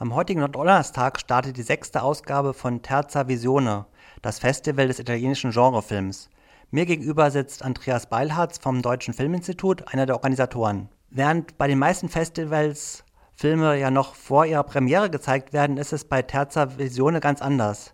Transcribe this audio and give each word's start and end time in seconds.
Am 0.00 0.14
heutigen 0.14 0.48
Donnerstag 0.52 1.18
startet 1.18 1.56
die 1.56 1.62
sechste 1.62 2.04
Ausgabe 2.04 2.54
von 2.54 2.82
Terza 2.82 3.26
Visione, 3.26 3.84
das 4.22 4.38
Festival 4.38 4.86
des 4.86 5.00
italienischen 5.00 5.50
Genrefilms. 5.50 6.30
Mir 6.70 6.86
gegenüber 6.86 7.32
sitzt 7.32 7.64
Andreas 7.64 8.08
Beilharz 8.08 8.58
vom 8.58 8.80
Deutschen 8.80 9.12
Filminstitut, 9.12 9.92
einer 9.92 10.06
der 10.06 10.14
Organisatoren. 10.14 10.88
Während 11.10 11.58
bei 11.58 11.66
den 11.66 11.80
meisten 11.80 12.08
Festivals 12.08 13.02
Filme 13.34 13.76
ja 13.76 13.90
noch 13.90 14.14
vor 14.14 14.46
ihrer 14.46 14.62
Premiere 14.62 15.10
gezeigt 15.10 15.52
werden, 15.52 15.78
ist 15.78 15.92
es 15.92 16.04
bei 16.04 16.22
Terza 16.22 16.78
Visione 16.78 17.18
ganz 17.18 17.42
anders. 17.42 17.92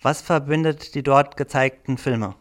Was 0.00 0.22
verbindet 0.22 0.94
die 0.94 1.02
dort 1.02 1.36
gezeigten 1.36 1.98
Filme? 1.98 2.36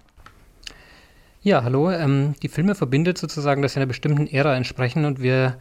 Ja, 1.42 1.64
hallo. 1.64 1.90
Ähm, 1.90 2.36
die 2.44 2.50
Filme 2.50 2.76
verbindet 2.76 3.18
sozusagen, 3.18 3.64
dass 3.64 3.74
sie 3.74 3.80
einer 3.80 3.88
bestimmten 3.88 4.28
Ära 4.28 4.56
entsprechen 4.56 5.06
und 5.06 5.24
wir 5.24 5.58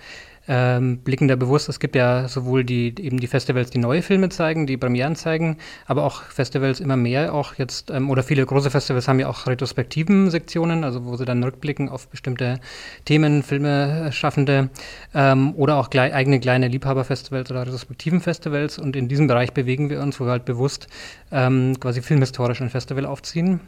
ähm, 0.48 0.98
blicken 0.98 1.29
da 1.29 1.36
bewusst, 1.36 1.68
es 1.68 1.80
gibt 1.80 1.95
ja 1.95 2.29
sowohl 2.29 2.64
die, 2.64 2.95
eben 2.98 3.20
die 3.20 3.27
Festivals, 3.27 3.70
die 3.70 3.79
neue 3.79 4.02
Filme 4.02 4.29
zeigen, 4.30 4.66
die 4.66 4.77
Premieren 4.77 5.16
zeigen, 5.16 5.58
aber 5.86 6.04
auch 6.04 6.22
Festivals 6.22 6.80
immer 6.80 6.96
mehr, 6.96 7.35
auch 7.35 7.54
jetzt, 7.54 7.90
ähm, 7.90 8.11
oder 8.11 8.22
viele 8.22 8.44
große 8.44 8.71
Festivals 8.71 9.07
haben 9.08 9.21
ja 9.21 9.29
auch 9.29 9.46
retrospektiven 9.46 10.30
Sektionen, 10.30 10.85
also 10.85 11.04
wo 11.04 11.16
sie 11.16 11.25
dann 11.25 11.43
rückblicken 11.43 11.89
auf 11.89 12.08
bestimmte 12.08 12.61
Themen, 13.04 13.43
Filmeschaffende 13.43 14.71
ähm, 15.14 15.54
oder 15.54 15.76
auch 15.76 15.90
klei 15.90 16.14
eigene 16.14 16.41
kleine 16.41 16.68
Liebhaberfestivals 16.68 17.50
oder 17.50 17.66
retrospektiven 17.66 18.21
Festivals. 18.21 18.79
Und 18.79 18.96
in 18.96 19.08
diesem 19.08 19.27
Bereich 19.27 19.52
bewegen 19.52 19.91
wir 19.91 20.00
uns, 20.00 20.21
wo 20.21 20.25
wir 20.25 20.32
halt 20.32 20.44
bewusst 20.44 20.88
ähm, 21.30 21.79
quasi 21.79 22.02
filmhistorisch 22.02 22.61
ein 22.61 22.71
Festival 22.71 23.07
aufziehen 23.07 23.61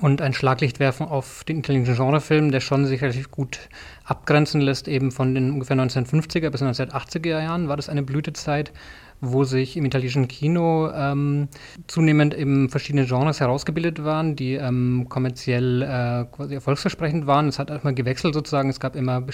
und 0.00 0.20
ein 0.20 0.34
Schlaglicht 0.34 0.80
werfen 0.80 1.06
auf 1.06 1.44
den 1.44 1.58
italienischen 1.58 1.96
Genrefilm, 1.96 2.50
der 2.50 2.60
schon 2.60 2.84
sich 2.84 3.00
relativ 3.00 3.30
gut 3.30 3.68
abgrenzen 4.04 4.60
lässt, 4.60 4.86
eben 4.86 5.10
von 5.10 5.34
den 5.34 5.50
ungefähr 5.50 5.76
1950er 5.76 6.50
bis 6.50 6.62
1980er 6.62 7.42
Jahren 7.42 7.68
war 7.68 7.76
das 7.76 7.88
eine 7.88 8.02
Blütezeit, 8.02 8.72
wo 9.20 9.44
sich 9.44 9.76
im 9.76 9.84
italienischen 9.86 10.28
Kino 10.28 10.90
ähm, 10.92 11.48
zunehmend 11.86 12.34
eben 12.34 12.68
verschiedene 12.68 13.06
Genres 13.06 13.40
herausgebildet 13.40 14.04
waren, 14.04 14.36
die 14.36 14.54
ähm, 14.54 15.06
kommerziell 15.08 15.82
äh, 15.82 16.24
quasi 16.34 16.54
erfolgsversprechend 16.54 17.26
waren. 17.26 17.48
Es 17.48 17.58
hat 17.58 17.70
erstmal 17.70 17.94
gewechselt 17.94 18.34
sozusagen. 18.34 18.68
Es 18.68 18.80
gab 18.80 18.94
immer 18.94 19.24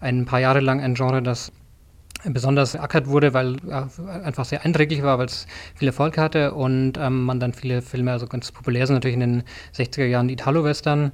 ein 0.00 0.24
paar 0.24 0.40
Jahre 0.40 0.60
lang 0.60 0.80
ein 0.80 0.94
Genre, 0.94 1.22
das 1.22 1.52
besonders 2.24 2.76
ackert 2.76 3.06
wurde, 3.06 3.34
weil 3.34 3.56
ja, 3.68 3.88
einfach 4.24 4.44
sehr 4.44 4.64
einträglich 4.64 5.02
war, 5.02 5.18
weil 5.18 5.26
es 5.26 5.46
viel 5.74 5.88
Erfolg 5.88 6.18
hatte 6.18 6.54
und 6.54 6.94
ähm, 6.98 7.24
man 7.24 7.40
dann 7.40 7.52
viele 7.52 7.82
Filme, 7.82 8.12
also 8.12 8.26
ganz 8.26 8.52
populär 8.52 8.86
sind 8.86 8.94
natürlich 8.94 9.14
in 9.14 9.20
den 9.20 9.42
60er 9.74 10.06
Jahren 10.06 10.28
die 10.28 10.34
Italo-Western, 10.34 11.12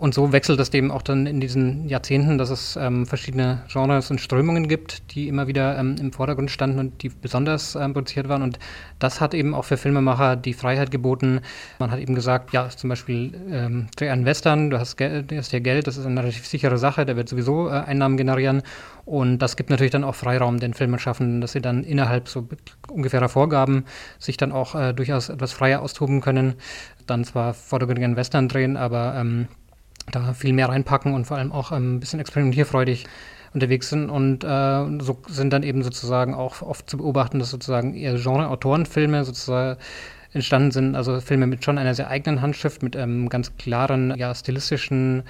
und 0.00 0.14
so 0.14 0.32
wechselt 0.32 0.58
das 0.58 0.72
eben 0.72 0.90
auch 0.90 1.02
dann 1.02 1.26
in 1.26 1.40
diesen 1.40 1.86
Jahrzehnten, 1.86 2.38
dass 2.38 2.48
es 2.48 2.74
ähm, 2.76 3.04
verschiedene 3.04 3.64
Genres 3.70 4.10
und 4.10 4.18
Strömungen 4.18 4.66
gibt, 4.66 5.14
die 5.14 5.28
immer 5.28 5.46
wieder 5.46 5.78
ähm, 5.78 5.96
im 6.00 6.10
Vordergrund 6.10 6.50
standen 6.50 6.78
und 6.78 7.02
die 7.02 7.10
besonders 7.10 7.74
ähm, 7.74 7.92
produziert 7.92 8.26
waren. 8.26 8.40
Und 8.40 8.58
das 8.98 9.20
hat 9.20 9.34
eben 9.34 9.54
auch 9.54 9.66
für 9.66 9.76
Filmemacher 9.76 10.36
die 10.36 10.54
Freiheit 10.54 10.90
geboten. 10.90 11.42
Man 11.78 11.90
hat 11.90 12.00
eben 12.00 12.14
gesagt, 12.14 12.54
ja, 12.54 12.66
zum 12.70 12.88
Beispiel 12.88 13.34
ähm, 13.50 13.88
dreh 13.94 14.08
einen 14.08 14.24
Western, 14.24 14.70
du 14.70 14.78
hast, 14.78 14.96
Geld, 14.96 15.32
du 15.32 15.36
hast 15.36 15.52
ja 15.52 15.58
Geld, 15.58 15.86
das 15.86 15.98
ist 15.98 16.06
eine 16.06 16.22
relativ 16.22 16.46
sichere 16.46 16.78
Sache, 16.78 17.04
der 17.04 17.16
wird 17.16 17.28
sowieso 17.28 17.68
äh, 17.68 17.72
Einnahmen 17.72 18.16
generieren. 18.16 18.62
Und 19.04 19.40
das 19.40 19.56
gibt 19.56 19.68
natürlich 19.68 19.90
dann 19.90 20.04
auch 20.04 20.14
Freiraum 20.14 20.60
den 20.60 20.72
Filmschaffenden, 20.72 21.42
dass 21.42 21.52
sie 21.52 21.60
dann 21.60 21.84
innerhalb 21.84 22.26
so 22.26 22.48
ungefährer 22.90 23.28
Vorgaben 23.28 23.84
sich 24.18 24.38
dann 24.38 24.50
auch 24.50 24.74
äh, 24.74 24.94
durchaus 24.94 25.28
etwas 25.28 25.52
freier 25.52 25.82
austoben 25.82 26.22
können. 26.22 26.54
Dann 27.06 27.24
zwar 27.24 27.52
vordergründig 27.52 28.04
einen 28.04 28.16
Western 28.16 28.48
drehen, 28.48 28.78
aber 28.78 29.14
ähm, 29.16 29.48
da 30.10 30.32
viel 30.32 30.52
mehr 30.52 30.68
reinpacken 30.68 31.14
und 31.14 31.26
vor 31.26 31.36
allem 31.36 31.52
auch 31.52 31.72
ähm, 31.72 31.96
ein 31.96 32.00
bisschen 32.00 32.20
experimentierfreudig 32.20 33.06
unterwegs 33.52 33.88
sind 33.88 34.10
und 34.10 34.44
äh, 34.44 35.02
so 35.02 35.18
sind 35.26 35.52
dann 35.52 35.62
eben 35.62 35.82
sozusagen 35.82 36.34
auch 36.34 36.62
oft 36.62 36.88
zu 36.88 36.96
beobachten, 36.96 37.38
dass 37.40 37.50
sozusagen 37.50 37.94
eher 37.94 38.14
Genre-Autorenfilme 38.14 39.24
sozusagen 39.24 39.78
entstanden 40.32 40.70
sind, 40.70 40.94
also 40.94 41.20
Filme 41.20 41.46
mit 41.46 41.64
schon 41.64 41.78
einer 41.78 41.94
sehr 41.94 42.08
eigenen 42.08 42.40
Handschrift, 42.40 42.82
mit 42.82 42.94
ähm, 42.94 43.28
ganz 43.28 43.56
klaren, 43.56 44.14
ja, 44.16 44.34
stilistischen, 44.34 45.24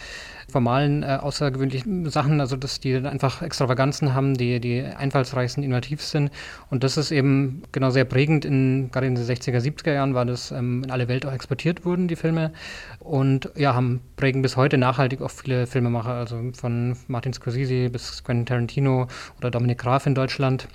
formalen, 0.51 1.03
äh, 1.03 1.19
außergewöhnlichen 1.21 2.11
Sachen, 2.11 2.41
also 2.41 2.57
dass 2.57 2.81
die 2.81 2.97
einfach 2.97 3.41
Extravaganzen 3.41 4.15
haben, 4.15 4.37
die, 4.37 4.61
die 4.61 4.83
einfallsreichsten, 4.83 5.63
innovativ 5.63 6.03
sind. 6.03 6.31
Und 6.71 6.85
das 6.85 6.97
ist 6.97 7.13
eben 7.13 7.63
genau 7.73 7.91
sehr 7.91 8.05
prägend, 8.05 8.45
in, 8.45 8.91
gerade 8.91 9.07
in 9.07 9.15
den 9.15 9.25
60er, 9.25 9.59
70er 9.59 9.93
Jahren 9.93 10.15
war 10.15 10.27
das 10.27 10.51
ähm, 10.51 10.85
in 10.85 10.91
alle 10.91 11.09
Welt 11.09 11.25
auch 11.25 11.33
exportiert 11.33 11.85
wurden, 11.85 12.09
die 12.09 12.17
Filme. 12.17 12.53
Und 12.99 13.51
ja, 13.57 13.75
haben 13.75 14.01
prägen 14.17 14.43
bis 14.43 14.57
heute 14.57 14.77
nachhaltig 14.77 15.23
auch 15.23 15.31
viele 15.31 15.67
Filmemacher, 15.67 16.13
also 16.13 16.41
von 16.53 16.97
Martin 17.09 17.33
Scorsese 17.33 17.89
bis 17.89 18.23
Quentin 18.23 18.47
Tarantino 18.47 19.07
oder 19.39 19.51
Dominik 19.51 19.79
Graf 19.79 20.07
in 20.07 20.15
Deutschland. 20.15 20.69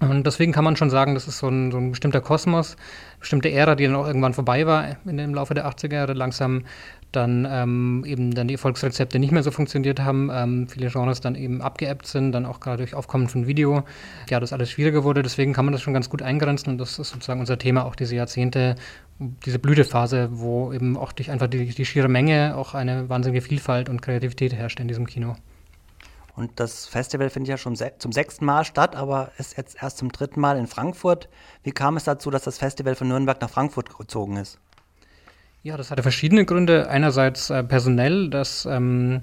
Und 0.00 0.26
deswegen 0.26 0.52
kann 0.52 0.64
man 0.64 0.76
schon 0.76 0.88
sagen, 0.88 1.14
das 1.14 1.28
ist 1.28 1.38
so 1.38 1.48
ein, 1.48 1.70
so 1.70 1.76
ein 1.76 1.90
bestimmter 1.90 2.22
Kosmos, 2.22 2.76
bestimmte 3.18 3.50
Ära, 3.50 3.74
die 3.74 3.84
dann 3.84 3.94
auch 3.94 4.06
irgendwann 4.06 4.32
vorbei 4.32 4.66
war 4.66 4.96
dem 5.04 5.34
Laufe 5.34 5.52
der 5.52 5.68
80er 5.68 5.94
Jahre, 5.94 6.12
langsam 6.14 6.64
dann 7.12 7.46
ähm, 7.50 8.04
eben 8.06 8.32
dann 8.32 8.48
die 8.48 8.54
Erfolgsrezepte 8.54 9.18
nicht 9.18 9.32
mehr 9.32 9.42
so 9.42 9.50
funktioniert 9.50 10.00
haben, 10.00 10.30
ähm, 10.32 10.68
viele 10.68 10.88
Genres 10.88 11.20
dann 11.20 11.34
eben 11.34 11.60
abgeebbt 11.60 12.06
sind, 12.06 12.32
dann 12.32 12.46
auch 12.46 12.60
gerade 12.60 12.78
durch 12.78 12.94
Aufkommen 12.94 13.28
von 13.28 13.46
Video, 13.46 13.82
ja, 14.28 14.40
das 14.40 14.52
alles 14.52 14.70
schwieriger 14.70 15.04
wurde. 15.04 15.22
Deswegen 15.22 15.52
kann 15.52 15.64
man 15.64 15.72
das 15.72 15.82
schon 15.82 15.92
ganz 15.92 16.08
gut 16.08 16.22
eingrenzen 16.22 16.70
und 16.70 16.78
das 16.78 16.98
ist 16.98 17.10
sozusagen 17.10 17.40
unser 17.40 17.58
Thema, 17.58 17.84
auch 17.84 17.96
diese 17.96 18.14
Jahrzehnte, 18.14 18.76
diese 19.18 19.58
Blütephase, 19.58 20.28
wo 20.32 20.72
eben 20.72 20.96
auch 20.96 21.12
durch 21.12 21.30
einfach 21.30 21.48
die, 21.48 21.66
die 21.66 21.84
schiere 21.84 22.08
Menge 22.08 22.56
auch 22.56 22.74
eine 22.74 23.08
wahnsinnige 23.08 23.42
Vielfalt 23.42 23.88
und 23.88 24.00
Kreativität 24.00 24.54
herrscht 24.54 24.80
in 24.80 24.88
diesem 24.88 25.06
Kino. 25.06 25.36
Und 26.40 26.58
das 26.58 26.86
Festival 26.86 27.28
findet 27.28 27.50
ja 27.50 27.58
schon 27.58 27.76
se 27.76 27.92
zum 27.98 28.12
sechsten 28.12 28.46
Mal 28.46 28.64
statt, 28.64 28.96
aber 28.96 29.30
ist 29.36 29.58
jetzt 29.58 29.82
erst 29.82 29.98
zum 29.98 30.10
dritten 30.10 30.40
Mal 30.40 30.56
in 30.56 30.66
Frankfurt. 30.66 31.28
Wie 31.64 31.70
kam 31.70 31.98
es 31.98 32.04
dazu, 32.04 32.30
dass 32.30 32.44
das 32.44 32.56
Festival 32.56 32.94
von 32.94 33.08
Nürnberg 33.08 33.38
nach 33.42 33.50
Frankfurt 33.50 33.94
gezogen 33.98 34.38
ist? 34.38 34.58
Ja, 35.62 35.76
das 35.76 35.90
hatte 35.90 36.02
verschiedene 36.02 36.46
Gründe. 36.46 36.88
Einerseits 36.88 37.50
äh, 37.50 37.62
personell, 37.62 38.30
dass 38.30 38.64
ähm, 38.64 39.20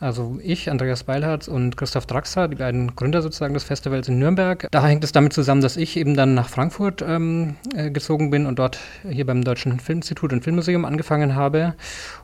also 0.00 0.38
ich, 0.42 0.70
Andreas 0.70 1.04
Beilharz 1.04 1.46
und 1.46 1.76
Christoph 1.76 2.06
Draxler, 2.06 2.48
die 2.48 2.56
beiden 2.56 2.96
Gründer 2.96 3.20
sozusagen 3.20 3.54
des 3.54 3.64
Festivals 3.64 4.08
in 4.08 4.18
Nürnberg. 4.18 4.66
Da 4.70 4.84
hängt 4.84 5.04
es 5.04 5.12
damit 5.12 5.34
zusammen, 5.34 5.60
dass 5.60 5.76
ich 5.76 5.96
eben 5.96 6.14
dann 6.16 6.34
nach 6.34 6.48
Frankfurt 6.48 7.02
ähm, 7.02 7.56
äh, 7.74 7.90
gezogen 7.90 8.30
bin 8.30 8.46
und 8.46 8.58
dort 8.58 8.78
hier 9.08 9.26
beim 9.26 9.44
Deutschen 9.44 9.78
Filminstitut 9.78 10.32
und 10.32 10.42
Filmmuseum 10.42 10.84
angefangen 10.84 11.34
habe. 11.34 11.74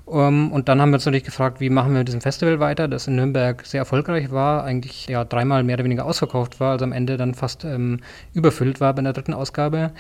Um, 0.07 0.17
ähm, 0.17 0.53
und 0.53 0.69
dann 0.69 0.81
haben 0.81 0.91
wir 0.91 0.95
uns 0.95 1.05
natürlich 1.05 1.25
gefragt, 1.25 1.61
wie 1.61 1.69
machen 1.69 1.93
wir 1.93 1.99
mit 1.99 2.09
diesem 2.09 2.21
Festival 2.21 2.61
weiter, 2.61 2.87
das 2.89 3.09
in 3.09 3.17
Nürnberg 3.17 3.67
sehr 3.67 3.81
erfolgreich 3.81 4.31
war, 4.31 4.65
eigentlich 4.65 5.09
ja 5.09 5.25
dreimal 5.25 5.65
mehr 5.65 5.75
oder 5.75 5.85
weniger 5.85 6.07
ausverkauft 6.07 6.61
war, 6.61 6.73
also 6.73 6.85
am 6.85 6.93
Ende 6.93 7.17
dann 7.17 7.35
fast 7.35 7.65
ähm, 7.65 8.01
überfüllt 8.33 8.81
war 8.81 8.95
bei 8.95 9.03
der 9.03 9.13
dritten 9.13 9.35
Ausgabe. 9.35 9.91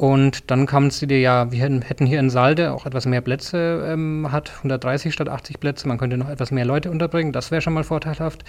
Und 0.00 0.50
dann 0.50 0.64
kam 0.64 0.86
es 0.86 0.98
die 0.98 1.04
Idee, 1.04 1.20
ja, 1.20 1.52
wir 1.52 1.60
hätten 1.60 2.06
hier 2.06 2.20
in 2.20 2.30
Salde 2.30 2.72
auch 2.72 2.86
etwas 2.86 3.04
mehr 3.04 3.20
Plätze, 3.20 3.86
ähm, 3.86 4.32
hat 4.32 4.50
130 4.56 5.12
statt 5.12 5.28
80 5.28 5.60
Plätze, 5.60 5.86
man 5.86 5.98
könnte 5.98 6.16
noch 6.16 6.30
etwas 6.30 6.52
mehr 6.52 6.64
Leute 6.64 6.90
unterbringen, 6.90 7.34
das 7.34 7.50
wäre 7.50 7.60
schon 7.60 7.74
mal 7.74 7.84
vorteilhaft. 7.84 8.42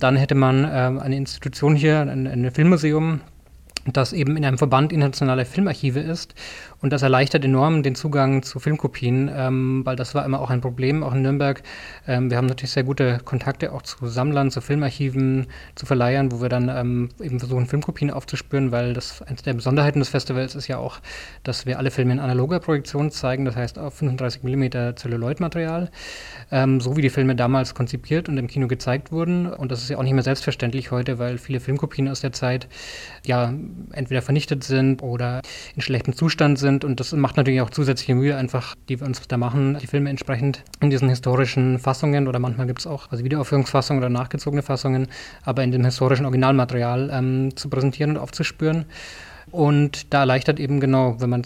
Dann 0.00 0.16
hätte 0.16 0.34
man 0.34 0.68
ähm, 0.68 0.98
eine 0.98 1.16
Institution 1.16 1.76
hier, 1.76 2.00
ein, 2.00 2.26
ein 2.26 2.50
Filmmuseum, 2.50 3.20
das 3.96 4.12
eben 4.12 4.36
in 4.36 4.44
einem 4.44 4.58
Verband 4.58 4.92
internationaler 4.92 5.46
Filmarchive 5.46 6.00
ist. 6.00 6.34
Und 6.80 6.92
das 6.92 7.02
erleichtert 7.02 7.44
enorm 7.44 7.82
den 7.82 7.96
Zugang 7.96 8.42
zu 8.42 8.60
Filmkopien, 8.60 9.28
ähm, 9.34 9.82
weil 9.84 9.96
das 9.96 10.14
war 10.14 10.24
immer 10.24 10.40
auch 10.40 10.50
ein 10.50 10.60
Problem, 10.60 11.02
auch 11.02 11.12
in 11.12 11.22
Nürnberg. 11.22 11.62
Ähm, 12.06 12.30
wir 12.30 12.36
haben 12.36 12.46
natürlich 12.46 12.70
sehr 12.70 12.84
gute 12.84 13.18
Kontakte 13.24 13.72
auch 13.72 13.82
zu 13.82 14.06
Sammlern, 14.06 14.50
zu 14.50 14.60
Filmarchiven, 14.60 15.48
zu 15.74 15.86
Verleihern, 15.86 16.30
wo 16.30 16.40
wir 16.40 16.48
dann 16.48 16.68
ähm, 16.68 17.08
eben 17.20 17.40
versuchen, 17.40 17.66
Filmkopien 17.66 18.12
aufzuspüren, 18.12 18.70
weil 18.70 18.94
das 18.94 19.22
eines 19.22 19.42
der 19.42 19.54
Besonderheiten 19.54 19.98
des 19.98 20.08
Festivals 20.08 20.54
ist 20.54 20.68
ja 20.68 20.78
auch, 20.78 21.00
dass 21.42 21.66
wir 21.66 21.78
alle 21.78 21.90
Filme 21.90 22.12
in 22.12 22.20
analoger 22.20 22.60
Projektion 22.60 23.10
zeigen, 23.10 23.44
das 23.44 23.56
heißt 23.56 23.78
auf 23.78 23.94
35 23.94 24.44
mm 24.44 24.94
Zelluloid-Material, 24.94 25.90
ähm, 26.52 26.80
so 26.80 26.96
wie 26.96 27.02
die 27.02 27.10
Filme 27.10 27.34
damals 27.34 27.74
konzipiert 27.74 28.28
und 28.28 28.38
im 28.38 28.46
Kino 28.46 28.68
gezeigt 28.68 29.10
wurden. 29.10 29.46
Und 29.52 29.72
das 29.72 29.82
ist 29.82 29.90
ja 29.90 29.98
auch 29.98 30.02
nicht 30.02 30.14
mehr 30.14 30.22
selbstverständlich 30.22 30.92
heute, 30.92 31.18
weil 31.18 31.38
viele 31.38 31.58
Filmkopien 31.58 32.08
aus 32.08 32.20
der 32.20 32.32
Zeit 32.32 32.68
ja 33.26 33.52
entweder 33.92 34.22
vernichtet 34.22 34.64
sind 34.64 35.02
oder 35.02 35.42
in 35.74 35.82
schlechtem 35.82 36.14
Zustand 36.14 36.58
sind. 36.58 36.84
Und 36.84 37.00
das 37.00 37.12
macht 37.12 37.36
natürlich 37.36 37.60
auch 37.60 37.70
zusätzliche 37.70 38.14
Mühe, 38.14 38.36
einfach, 38.36 38.74
die 38.88 39.00
wir 39.00 39.06
uns 39.06 39.26
da 39.26 39.36
machen, 39.36 39.78
die 39.80 39.86
Filme 39.86 40.10
entsprechend 40.10 40.64
in 40.80 40.90
diesen 40.90 41.08
historischen 41.08 41.78
Fassungen 41.78 42.28
oder 42.28 42.38
manchmal 42.38 42.66
gibt 42.66 42.80
es 42.80 42.86
auch 42.86 43.10
also 43.10 43.24
Wiederaufführungsfassungen 43.24 44.02
oder 44.02 44.10
nachgezogene 44.10 44.62
Fassungen, 44.62 45.08
aber 45.44 45.62
in 45.62 45.72
dem 45.72 45.84
historischen 45.84 46.24
Originalmaterial 46.24 47.10
ähm, 47.12 47.56
zu 47.56 47.68
präsentieren 47.68 48.12
und 48.12 48.18
aufzuspüren. 48.18 48.86
Und 49.50 50.12
da 50.12 50.20
erleichtert 50.20 50.60
eben 50.60 50.80
genau, 50.80 51.16
wenn 51.20 51.30
man 51.30 51.44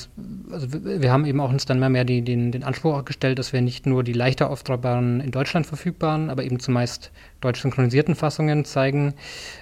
also 0.52 0.68
wir 0.70 1.10
haben 1.10 1.24
eben 1.24 1.40
auch 1.40 1.50
uns 1.50 1.64
dann 1.64 1.80
mehr, 1.80 1.88
mehr 1.88 2.04
die, 2.04 2.22
den, 2.22 2.52
den 2.52 2.62
Anspruch 2.62 3.04
gestellt, 3.04 3.38
dass 3.38 3.52
wir 3.52 3.60
nicht 3.60 3.86
nur 3.86 4.04
die 4.04 4.12
leichter 4.12 4.50
auftreibaren 4.50 5.20
in 5.20 5.30
Deutschland 5.30 5.66
verfügbaren, 5.66 6.30
aber 6.30 6.44
eben 6.44 6.60
zumeist 6.60 7.10
deutsch 7.40 7.62
synchronisierten 7.62 8.14
Fassungen 8.14 8.64
zeigen, 8.64 9.14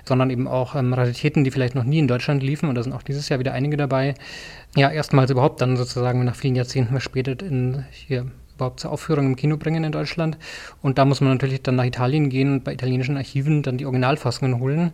sondern 0.04 0.30
eben 0.30 0.48
auch 0.48 0.74
ähm, 0.74 0.92
Raritäten, 0.92 1.44
die 1.44 1.50
vielleicht 1.50 1.74
noch 1.74 1.84
nie 1.84 1.98
in 1.98 2.08
Deutschland 2.08 2.42
liefen, 2.42 2.68
und 2.68 2.74
da 2.74 2.82
sind 2.82 2.92
auch 2.92 3.02
dieses 3.02 3.28
Jahr 3.28 3.38
wieder 3.38 3.52
einige 3.52 3.76
dabei. 3.76 4.14
Ja, 4.76 4.90
erstmals 4.90 5.30
überhaupt 5.30 5.60
dann 5.60 5.76
sozusagen 5.76 6.24
nach 6.24 6.36
vielen 6.36 6.56
Jahrzehnten 6.56 6.90
verspätet 6.90 7.42
in 7.42 7.84
hier 7.90 8.26
überhaupt 8.60 8.80
zur 8.80 8.92
Aufführung 8.92 9.26
im 9.26 9.36
Kino 9.36 9.56
bringen 9.56 9.84
in 9.84 9.92
Deutschland. 9.92 10.38
Und 10.82 10.98
da 10.98 11.04
muss 11.04 11.20
man 11.20 11.30
natürlich 11.30 11.62
dann 11.62 11.76
nach 11.76 11.84
Italien 11.84 12.28
gehen 12.28 12.52
und 12.52 12.64
bei 12.64 12.72
italienischen 12.72 13.16
Archiven 13.16 13.62
dann 13.62 13.78
die 13.78 13.86
Originalfassungen 13.86 14.60
holen. 14.60 14.92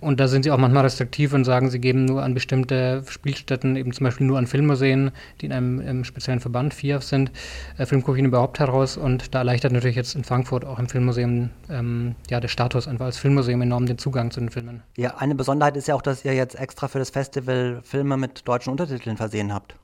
Und 0.00 0.20
da 0.20 0.28
sind 0.28 0.42
sie 0.42 0.50
auch 0.50 0.58
manchmal 0.58 0.84
restriktiv 0.84 1.32
und 1.32 1.44
sagen, 1.44 1.70
sie 1.70 1.78
geben 1.78 2.04
nur 2.04 2.22
an 2.22 2.34
bestimmte 2.34 3.04
Spielstätten, 3.08 3.76
eben 3.76 3.92
zum 3.92 4.04
Beispiel 4.04 4.26
nur 4.26 4.38
an 4.38 4.46
Filmmuseen, 4.46 5.12
die 5.40 5.46
in 5.46 5.52
einem, 5.52 6.04
speziellen 6.04 6.40
Verband, 6.40 6.74
FIAF 6.74 7.02
sind, 7.02 7.30
äh, 7.78 7.86
Filmkopien 7.86 8.26
überhaupt 8.26 8.58
heraus. 8.58 8.96
Und 8.96 9.34
da 9.34 9.38
erleichtert 9.38 9.72
natürlich 9.72 9.96
jetzt 9.96 10.14
in 10.14 10.24
Frankfurt 10.24 10.64
auch 10.64 10.78
im 10.78 10.88
Filmmuseum 10.88 11.50
ähm, 11.70 12.14
ja, 12.30 12.40
der 12.40 12.48
Status 12.48 12.88
einfach 12.88 13.06
als 13.06 13.18
Filmmuseum 13.18 13.62
enorm 13.62 13.86
den 13.86 13.98
Zugang 13.98 14.30
zu 14.30 14.40
den 14.40 14.50
Filmen. 14.50 14.82
Ja, 14.96 15.16
eine 15.18 15.34
Besonderheit 15.34 15.76
ist 15.76 15.88
ja 15.88 15.94
auch, 15.94 16.02
dass 16.02 16.24
ihr 16.24 16.34
jetzt 16.34 16.58
extra 16.58 16.88
für 16.88 16.98
das 16.98 17.10
Festival 17.10 17.80
Filme 17.82 18.16
mit 18.16 18.46
deutschen 18.46 18.70
Untertiteln 18.70 19.16
versehen 19.16 19.52
habt. 19.54 19.76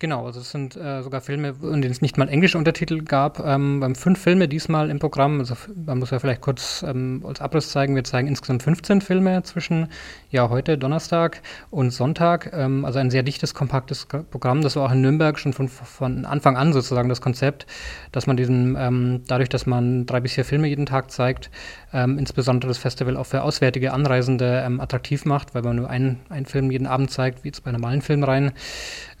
Genau, 0.00 0.26
also 0.26 0.38
es 0.38 0.52
sind 0.52 0.76
äh, 0.76 1.02
sogar 1.02 1.20
Filme, 1.20 1.56
in 1.60 1.82
denen 1.82 1.90
es 1.90 2.00
nicht 2.00 2.16
mal 2.18 2.28
englische 2.28 2.56
Untertitel 2.56 3.02
gab. 3.02 3.40
Ähm, 3.40 3.80
wir 3.80 3.84
haben 3.86 3.96
fünf 3.96 4.20
Filme 4.20 4.46
diesmal 4.46 4.90
im 4.90 5.00
Programm. 5.00 5.40
Also 5.40 5.56
man 5.74 5.98
muss 5.98 6.10
ja 6.10 6.20
vielleicht 6.20 6.40
kurz 6.40 6.84
ähm, 6.86 7.24
als 7.26 7.40
Abriss 7.40 7.70
zeigen. 7.70 7.96
Wir 7.96 8.04
zeigen 8.04 8.28
insgesamt 8.28 8.62
15 8.62 9.00
Filme 9.00 9.42
zwischen 9.42 9.88
ja 10.30 10.50
heute 10.50 10.78
Donnerstag 10.78 11.42
und 11.70 11.90
Sonntag. 11.90 12.52
Ähm, 12.52 12.84
also 12.84 13.00
ein 13.00 13.10
sehr 13.10 13.24
dichtes, 13.24 13.54
kompaktes 13.54 14.06
Programm. 14.06 14.62
Das 14.62 14.76
war 14.76 14.84
auch 14.84 14.92
in 14.92 15.00
Nürnberg 15.00 15.36
schon 15.36 15.52
von, 15.52 15.66
von 15.66 16.24
Anfang 16.24 16.56
an 16.56 16.72
sozusagen 16.72 17.08
das 17.08 17.20
Konzept, 17.20 17.66
dass 18.12 18.28
man 18.28 18.36
diesen, 18.36 18.76
ähm, 18.78 19.22
dadurch, 19.26 19.48
dass 19.48 19.66
man 19.66 20.06
drei 20.06 20.20
bis 20.20 20.34
vier 20.34 20.44
Filme 20.44 20.68
jeden 20.68 20.86
Tag 20.86 21.10
zeigt, 21.10 21.50
ähm, 21.92 22.18
insbesondere 22.18 22.68
das 22.68 22.78
Festival 22.78 23.16
auch 23.16 23.26
für 23.26 23.42
auswärtige 23.42 23.92
Anreisende 23.92 24.62
ähm, 24.64 24.80
attraktiv 24.80 25.24
macht, 25.24 25.54
weil 25.54 25.62
man 25.62 25.76
nur 25.76 25.88
einen, 25.88 26.20
einen 26.28 26.46
Film 26.46 26.70
jeden 26.70 26.86
Abend 26.86 27.10
zeigt, 27.10 27.44
wie 27.44 27.48
jetzt 27.48 27.64
bei 27.64 27.72
normalen 27.72 28.02
Filmreihen. 28.02 28.52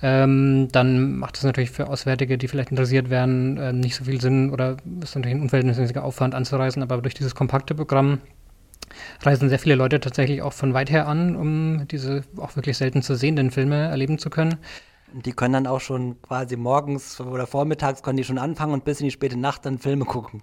Ähm, 0.02 0.68
dann 0.70 1.16
macht 1.16 1.36
es 1.36 1.44
natürlich 1.44 1.70
für 1.70 1.88
Auswärtige, 1.88 2.38
die 2.38 2.48
vielleicht 2.48 2.70
interessiert 2.70 3.10
wären, 3.10 3.56
äh, 3.56 3.72
nicht 3.72 3.96
so 3.96 4.04
viel 4.04 4.20
Sinn 4.20 4.50
oder 4.50 4.76
ist 5.02 5.14
natürlich 5.14 5.36
ein 5.36 5.42
unverhältnismäßiger 5.42 6.04
Aufwand 6.04 6.34
anzureisen, 6.34 6.82
aber 6.82 6.98
durch 6.98 7.14
dieses 7.14 7.34
kompakte 7.34 7.74
Programm 7.74 8.20
reisen 9.22 9.48
sehr 9.48 9.58
viele 9.58 9.74
Leute 9.74 10.00
tatsächlich 10.00 10.42
auch 10.42 10.52
von 10.52 10.74
weit 10.74 10.90
her 10.90 11.06
an, 11.08 11.36
um 11.36 11.86
diese 11.88 12.22
auch 12.36 12.56
wirklich 12.56 12.76
selten 12.76 13.02
zu 13.02 13.14
sehenden 13.14 13.50
Filme 13.50 13.88
erleben 13.88 14.18
zu 14.18 14.30
können. 14.30 14.56
Die 15.12 15.32
können 15.32 15.54
dann 15.54 15.66
auch 15.66 15.80
schon 15.80 16.20
quasi 16.20 16.56
morgens 16.56 17.20
oder 17.20 17.46
vormittags 17.46 18.02
können 18.02 18.18
die 18.18 18.24
schon 18.24 18.38
anfangen 18.38 18.74
und 18.74 18.84
bis 18.84 19.00
in 19.00 19.06
die 19.06 19.10
späte 19.10 19.38
Nacht 19.38 19.64
dann 19.64 19.78
Filme 19.78 20.04
gucken. 20.04 20.42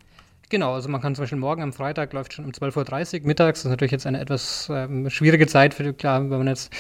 Genau, 0.50 0.76
also 0.76 0.90
man 0.90 1.02
kann 1.02 1.16
zum 1.16 1.24
Beispiel 1.24 1.40
morgen 1.40 1.64
am 1.64 1.74
Freitag 1.74 2.14
läuft 2.14 2.34
schon 2.34 2.46
um 2.46 2.52
12.30 2.52 3.22
Uhr 3.22 3.28
mittags. 3.28 3.62
Das 3.62 3.66
ist 3.66 3.72
natürlich 3.72 3.92
jetzt 3.92 4.06
eine 4.06 4.20
etwas 4.20 4.70
ähm, 4.72 5.10
schwierige 5.10 5.48
Zeit, 5.48 5.74
für, 5.74 5.92
klar, 5.92 6.22
wenn 6.22 6.38
man 6.38 6.48
jetzt 6.48 6.72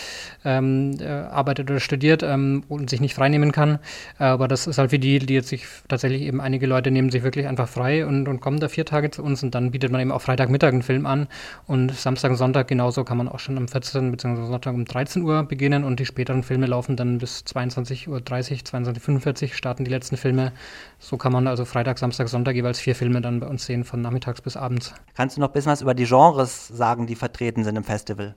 ähm, 0.44 0.98
äh, 1.00 1.08
arbeitet 1.08 1.72
oder 1.72 1.80
studiert 1.80 2.22
ähm, 2.22 2.64
und 2.70 2.92
sich 2.92 3.02
nicht 3.02 3.16
freinehmen 3.16 3.52
kann. 3.52 3.80
Aber 4.20 4.48
das 4.48 4.68
ist 4.68 4.78
halt 4.78 4.92
für 4.92 5.00
die, 5.00 5.18
die 5.18 5.34
jetzt 5.34 5.50
sich 5.50 5.66
tatsächlich 5.88 6.22
eben 6.22 6.42
einige 6.42 6.68
Leute 6.68 6.92
nehmen 6.92 7.10
sich 7.10 7.24
wirklich 7.24 7.48
einfach 7.48 7.68
frei 7.68 8.06
und, 8.06 8.28
und 8.28 8.40
kommen 8.40 8.60
da 8.60 8.70
vier 8.70 8.86
Tage 8.86 9.10
zu 9.10 9.24
uns 9.24 9.42
und 9.42 9.56
dann 9.56 9.72
bietet 9.72 9.92
man 9.92 10.00
eben 10.00 10.12
auch 10.12 10.22
Freitagmittag 10.22 10.70
einen 10.70 10.84
Film 10.84 11.08
an. 11.08 11.28
Und 11.66 11.92
Samstag 11.92 12.30
und 12.30 12.38
Sonntag 12.38 12.68
genauso 12.68 13.04
kann 13.04 13.18
man 13.18 13.28
auch 13.28 13.40
schon 13.40 13.58
um 13.58 13.68
14 13.68 14.12
bzw. 14.12 14.46
Sonntag 14.46 14.76
um 14.76 14.86
13 14.86 15.24
Uhr 15.24 15.42
beginnen 15.42 15.84
und 15.84 16.00
die 16.00 16.06
späteren 16.06 16.44
Filme 16.44 16.68
laufen 16.68 16.96
dann 16.98 17.18
bis 17.18 17.44
22.30 17.48 18.10
Uhr, 18.10 18.20
22.45 18.20 19.44
Uhr 19.44 19.50
starten 19.56 19.86
die 19.86 19.92
letzten 19.92 20.18
Filme. 20.18 20.52
So 21.00 21.18
kann 21.18 21.32
man 21.32 21.48
also 21.48 21.66
Freitag, 21.66 21.98
Samstag, 21.98 22.30
Sonntag 22.30 22.56
jeweils 22.56 22.80
vier 22.80 22.94
Filme 22.94 23.22
dann 23.22 23.40
bei 23.40 23.48
uns 23.48 23.55
sehen, 23.64 23.84
von 23.84 24.02
nachmittags 24.02 24.42
bis 24.42 24.58
abends. 24.58 24.94
Kannst 25.16 25.38
du 25.38 25.42
noch 25.42 25.50
ein 25.50 25.54
bisschen 25.54 25.72
was 25.72 25.82
über 25.82 25.94
die 25.94 26.06
Genres 26.06 26.68
sagen, 26.68 27.08
die 27.08 27.16
vertreten 27.16 27.64
sind 27.64 27.76
im 27.76 27.84
Festival? 27.84 28.36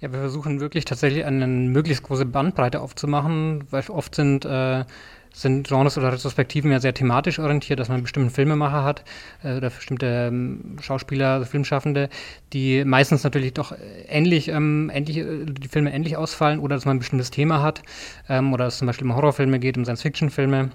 Ja, 0.00 0.12
wir 0.12 0.20
versuchen 0.20 0.60
wirklich 0.60 0.86
tatsächlich 0.86 1.24
eine 1.24 1.46
möglichst 1.46 2.02
große 2.02 2.24
Bandbreite 2.24 2.80
aufzumachen, 2.80 3.64
weil 3.70 3.84
oft 3.88 4.14
sind 4.14 4.44
äh, 4.46 4.84
sind 5.32 5.68
Genres 5.68 5.96
oder 5.96 6.12
Retrospektiven 6.12 6.72
ja 6.72 6.80
sehr 6.80 6.94
thematisch 6.94 7.38
orientiert, 7.38 7.78
dass 7.78 7.88
man 7.88 7.96
einen 7.96 8.04
bestimmten 8.04 8.30
Filmemacher 8.30 8.84
hat 8.84 9.04
äh, 9.42 9.56
oder 9.56 9.70
bestimmte 9.70 10.06
ähm, 10.06 10.76
Schauspieler, 10.80 11.28
also 11.34 11.46
Filmschaffende, 11.46 12.08
die 12.52 12.84
meistens 12.84 13.24
natürlich 13.24 13.54
doch 13.54 13.72
ähnlich, 14.08 14.48
ähm, 14.48 14.90
ähnlich, 14.92 15.18
äh, 15.18 15.44
die 15.46 15.68
Filme 15.68 15.92
ähnlich 15.92 16.16
ausfallen 16.16 16.60
oder 16.60 16.76
dass 16.76 16.84
man 16.84 16.96
ein 16.96 17.00
bestimmtes 17.00 17.30
Thema 17.30 17.62
hat 17.62 17.82
ähm, 18.28 18.52
oder 18.52 18.64
dass 18.64 18.74
es 18.74 18.78
zum 18.78 18.86
Beispiel 18.86 19.06
um 19.06 19.14
Horrorfilme 19.14 19.58
geht, 19.58 19.76
um 19.76 19.84
Science-Fiction-Filme 19.84 20.70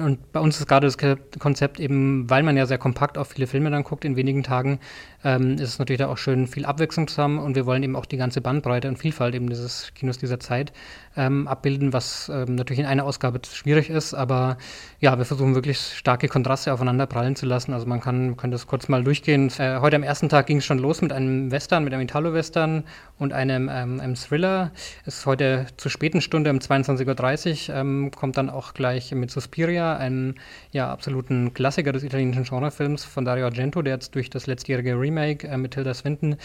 und 0.00 0.32
bei 0.32 0.40
uns 0.40 0.58
ist 0.58 0.66
gerade 0.66 0.86
das 0.86 0.96
Konzept 1.38 1.80
eben, 1.80 2.28
weil 2.30 2.42
man 2.42 2.56
ja 2.56 2.66
sehr 2.66 2.78
kompakt 2.78 3.18
auf 3.18 3.28
viele 3.28 3.46
Filme 3.46 3.70
dann 3.70 3.84
guckt 3.84 4.04
in 4.04 4.16
wenigen 4.16 4.42
Tagen, 4.42 4.78
ähm, 5.24 5.54
ist 5.54 5.70
es 5.70 5.78
natürlich 5.78 5.98
da 5.98 6.08
auch 6.08 6.18
schön 6.18 6.46
viel 6.46 6.64
Abwechslung 6.64 7.08
zusammen 7.08 7.38
und 7.38 7.54
wir 7.54 7.66
wollen 7.66 7.82
eben 7.82 7.96
auch 7.96 8.06
die 8.06 8.16
ganze 8.16 8.40
Bandbreite 8.40 8.88
und 8.88 8.98
Vielfalt 8.98 9.34
eben 9.34 9.48
dieses 9.48 9.92
Kinos 9.94 10.18
dieser 10.18 10.40
Zeit 10.40 10.72
ähm, 11.16 11.46
abbilden, 11.46 11.92
was 11.92 12.30
ähm, 12.32 12.54
natürlich 12.54 12.80
in 12.80 12.86
einer 12.86 13.04
Ausgabe 13.04 13.40
schwierig 13.46 13.90
ist, 13.90 14.14
aber 14.14 14.56
ja, 15.00 15.18
wir 15.18 15.24
versuchen 15.24 15.54
wirklich 15.54 15.78
starke 15.78 16.28
Kontraste 16.28 16.72
aufeinander 16.72 17.06
prallen 17.06 17.36
zu 17.36 17.46
lassen. 17.46 17.72
Also 17.72 17.86
man 17.86 18.00
kann, 18.00 18.36
kann 18.36 18.50
das 18.50 18.66
kurz 18.66 18.88
mal 18.88 19.04
durchgehen. 19.04 19.50
Äh, 19.58 19.78
heute 19.80 19.96
am 19.96 20.02
ersten 20.02 20.28
Tag 20.28 20.46
ging 20.46 20.58
es 20.58 20.64
schon 20.64 20.78
los 20.78 21.02
mit 21.02 21.12
einem 21.12 21.50
Western, 21.50 21.84
mit 21.84 21.92
einem 21.92 22.02
Italo-Western 22.02 22.84
und 23.18 23.32
einem, 23.32 23.68
ähm, 23.72 24.00
einem 24.00 24.14
Thriller. 24.14 24.72
Es 25.04 25.18
ist 25.18 25.26
heute 25.26 25.66
zur 25.76 25.90
späten 25.90 26.20
Stunde 26.20 26.50
um 26.50 26.58
22.30 26.58 27.68
Uhr, 27.68 27.76
ähm, 27.76 28.10
kommt 28.10 28.36
dann 28.36 28.48
auch 28.48 28.74
gleich 28.74 29.12
mit 29.12 29.30
Suspiria, 29.30 29.96
einem 29.96 30.34
ja, 30.72 30.90
absoluten 30.90 31.52
Klassiker 31.52 31.92
des 31.92 32.02
italienischen 32.02 32.44
Genrefilms 32.44 33.04
von 33.04 33.24
Dario 33.24 33.44
Argento, 33.44 33.82
der 33.82 33.94
jetzt 33.94 34.14
durch 34.14 34.30
das 34.30 34.46
letztjährige 34.46 34.98
Remake 34.98 35.11
äh, 35.16 35.56
mit 35.56 35.72
Tilda 35.72 35.94
Swinton 35.94 36.36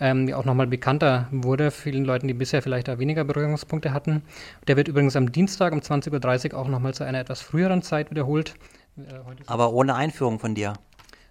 ähm, 0.00 0.32
auch 0.34 0.44
nochmal 0.44 0.66
bekannter 0.66 1.28
wurde, 1.30 1.70
vielen 1.70 2.04
Leuten, 2.04 2.28
die 2.28 2.34
bisher 2.34 2.62
vielleicht 2.62 2.88
da 2.88 2.98
weniger 2.98 3.24
Berührungspunkte 3.24 3.92
hatten. 3.92 4.22
Der 4.66 4.76
wird 4.76 4.88
übrigens 4.88 5.16
am 5.16 5.32
Dienstag 5.32 5.72
um 5.72 5.80
20.30 5.80 6.52
Uhr 6.52 6.58
auch 6.58 6.68
nochmal 6.68 6.94
zu 6.94 7.04
einer 7.04 7.20
etwas 7.20 7.40
früheren 7.40 7.82
Zeit 7.82 8.10
wiederholt. 8.10 8.54
Äh, 8.96 9.02
Aber 9.46 9.72
ohne 9.72 9.94
Einführung 9.94 10.38
von 10.38 10.54
dir. 10.54 10.74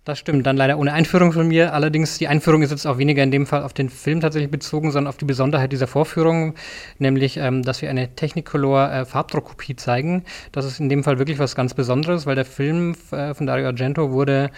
Das 0.03 0.17
stimmt, 0.17 0.47
dann 0.47 0.57
leider 0.57 0.79
ohne 0.79 0.93
Einführung 0.93 1.31
von 1.31 1.47
mir. 1.47 1.75
Allerdings, 1.75 2.17
die 2.17 2.27
Einführung 2.27 2.63
ist 2.63 2.71
jetzt 2.71 2.87
auch 2.87 2.97
weniger 2.97 3.21
in 3.21 3.29
dem 3.29 3.45
Fall 3.45 3.61
auf 3.61 3.73
den 3.73 3.87
Film 3.87 4.19
tatsächlich 4.19 4.49
bezogen, 4.49 4.91
sondern 4.91 5.09
auf 5.09 5.17
die 5.17 5.25
Besonderheit 5.25 5.71
dieser 5.71 5.85
Vorführung, 5.85 6.55
nämlich, 6.97 7.37
ähm, 7.37 7.61
dass 7.61 7.83
wir 7.83 7.89
eine 7.91 8.15
Technicolor-Farbdruckkopie 8.15 9.73
äh, 9.73 9.75
zeigen. 9.75 10.23
Das 10.51 10.65
ist 10.65 10.79
in 10.79 10.89
dem 10.89 11.03
Fall 11.03 11.19
wirklich 11.19 11.37
was 11.37 11.53
ganz 11.53 11.75
Besonderes, 11.75 12.25
weil 12.25 12.33
der 12.33 12.45
Film 12.45 12.95
äh, 13.11 13.35
von 13.35 13.45
Dario 13.45 13.67
Argento 13.67 14.11
wurde 14.11 14.49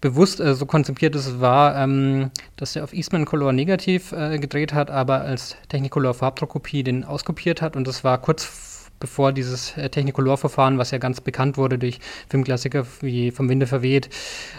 bewusst 0.00 0.40
äh, 0.40 0.54
so 0.54 0.66
konzipiert 0.66 1.14
es 1.14 1.40
war, 1.40 1.76
ähm, 1.76 2.30
dass 2.56 2.76
er 2.76 2.84
auf 2.84 2.92
Eastman 2.92 3.24
Color 3.24 3.52
negativ 3.52 4.12
äh, 4.12 4.38
gedreht 4.38 4.72
hat, 4.72 4.90
aber 4.90 5.22
als 5.22 5.56
Technicolor 5.68 6.14
Farbdruckkopie 6.14 6.82
den 6.82 7.04
auskopiert 7.04 7.62
hat. 7.62 7.76
Und 7.76 7.86
das 7.86 8.04
war 8.04 8.18
kurz 8.18 8.78
bevor 9.00 9.32
dieses 9.32 9.76
äh, 9.76 9.88
Technicolor-Verfahren, 9.88 10.78
was 10.78 10.90
ja 10.90 10.98
ganz 10.98 11.20
bekannt 11.20 11.56
wurde 11.56 11.78
durch 11.78 12.00
Filmklassiker 12.28 12.86
wie 13.00 13.30
Vom 13.30 13.48
Winde 13.48 13.66
verweht, 13.66 14.10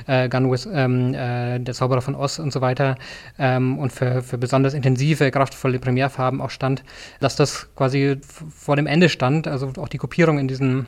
äh, 0.08 0.30
Gun 0.30 0.52
with, 0.52 0.68
ähm, 0.72 1.14
äh, 1.14 1.60
Der 1.60 1.74
Zauberer 1.74 2.02
von 2.02 2.16
Oz 2.16 2.40
und 2.40 2.52
so 2.54 2.62
weiter 2.62 2.98
ähm, 3.38 3.78
und 3.78 3.92
für, 3.92 4.22
für 4.22 4.38
besonders 4.38 4.74
intensive, 4.74 5.30
kraftvolle 5.32 5.80
Primärfarben 5.80 6.42
auch 6.42 6.50
stand, 6.50 6.84
dass 7.20 7.36
das 7.36 7.68
quasi 7.76 8.18
vor 8.22 8.76
dem 8.76 8.88
Ende 8.88 9.10
stand, 9.10 9.48
also 9.48 9.74
auch 9.78 9.90
die 9.90 9.98
Kopierung 9.98 10.40
in 10.40 10.48
diesen 10.48 10.88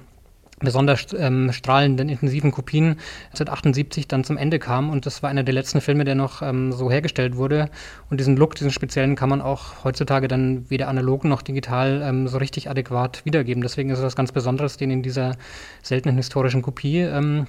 besonders 0.62 1.08
ähm, 1.18 1.51
strahlenden, 1.51 2.10
intensiven 2.10 2.51
Kopien 2.51 2.98
1978 3.32 4.08
dann 4.08 4.24
zum 4.24 4.38
Ende 4.38 4.60
kam. 4.60 4.89
Und 4.89 5.06
das 5.06 5.24
war 5.24 5.30
einer 5.30 5.44
der 5.44 5.53
letzten 5.53 5.82
Filme, 5.82 6.03
der 6.03 6.15
noch 6.15 6.41
ähm, 6.41 6.72
so 6.72 6.89
hergestellt 6.89 7.38
wurde. 7.38 7.70
Und 8.10 8.20
diesen 8.20 8.38
Look, 8.38 8.56
diesen 8.56 8.72
speziellen, 8.72 9.15
kann 9.15 9.30
man 9.30 9.41
auch 9.41 9.84
heutzutage 9.84 10.27
dann 10.27 10.70
weder 10.70 10.88
analog 10.88 11.24
noch 11.25 11.41
digital 11.41 12.01
ähm, 12.03 12.27
so 12.27 12.38
richtig 12.38 12.70
adäquat 12.70 13.25
wiedergeben. 13.25 13.63
Deswegen 13.63 13.89
ist 13.89 14.00
es 14.00 14.06
was 14.06 14.15
ganz 14.15 14.32
Besonderes, 14.32 14.77
den 14.77 14.91
in 14.91 15.03
dieser 15.03 15.36
seltenen 15.82 16.15
historischen 16.15 16.62
Kopie 16.62 17.00
ähm, 17.00 17.48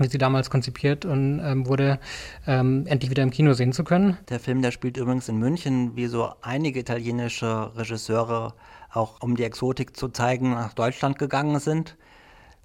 wie 0.00 0.08
sie 0.08 0.18
damals 0.18 0.50
konzipiert 0.50 1.04
und 1.04 1.40
ähm, 1.44 1.66
wurde, 1.66 2.00
ähm, 2.46 2.86
endlich 2.86 3.10
wieder 3.10 3.22
im 3.22 3.30
Kino 3.30 3.52
sehen 3.52 3.72
zu 3.72 3.84
können. 3.84 4.16
Der 4.28 4.40
Film, 4.40 4.62
der 4.62 4.70
spielt 4.70 4.96
übrigens 4.96 5.28
in 5.28 5.36
München, 5.36 5.94
wie 5.94 6.06
so 6.06 6.32
einige 6.40 6.80
italienische 6.80 7.70
Regisseure 7.76 8.54
auch 8.92 9.20
um 9.20 9.36
die 9.36 9.44
Exotik 9.44 9.96
zu 9.96 10.08
zeigen, 10.08 10.50
nach 10.50 10.74
Deutschland 10.74 11.18
gegangen 11.18 11.60
sind. 11.60 11.96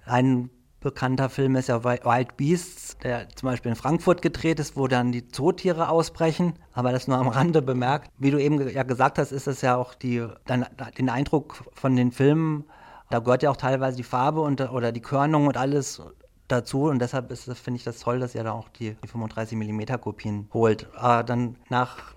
Ein 0.06 0.50
bekannter 0.80 1.28
Film 1.28 1.56
ist 1.56 1.68
ja 1.68 1.82
Wild 1.82 2.36
Beasts, 2.36 2.96
der 2.98 3.28
zum 3.30 3.48
Beispiel 3.48 3.70
in 3.70 3.76
Frankfurt 3.76 4.22
gedreht 4.22 4.60
ist, 4.60 4.76
wo 4.76 4.86
dann 4.86 5.10
die 5.10 5.26
Zootiere 5.28 5.88
ausbrechen. 5.88 6.54
Aber 6.72 6.92
das 6.92 7.08
nur 7.08 7.18
am 7.18 7.28
Rande 7.28 7.60
bemerkt. 7.60 8.10
Wie 8.18 8.30
du 8.30 8.40
eben 8.40 8.68
ja 8.68 8.84
gesagt 8.84 9.18
hast, 9.18 9.32
ist 9.32 9.48
es 9.48 9.62
ja 9.62 9.76
auch 9.76 9.94
die, 9.94 10.26
dann, 10.46 10.64
den 10.96 11.10
Eindruck 11.10 11.64
von 11.72 11.96
den 11.96 12.12
Filmen, 12.12 12.64
da 13.10 13.20
gehört 13.20 13.42
ja 13.42 13.50
auch 13.50 13.56
teilweise 13.56 13.96
die 13.96 14.02
Farbe 14.02 14.40
und, 14.40 14.60
oder 14.60 14.92
die 14.92 15.02
Körnung 15.02 15.46
und 15.46 15.56
alles 15.56 16.02
dazu. 16.48 16.84
Und 16.84 17.00
deshalb 17.00 17.36
finde 17.36 17.78
ich 17.78 17.84
das 17.84 18.00
toll, 18.00 18.18
dass 18.20 18.34
ihr 18.34 18.44
da 18.44 18.52
auch 18.52 18.68
die, 18.68 18.94
die 19.02 19.08
35 19.08 19.56
mm 19.58 20.00
Kopien 20.00 20.48
holt. 20.52 20.88
Aber 20.94 21.22
dann 21.22 21.56
nach 21.68 22.14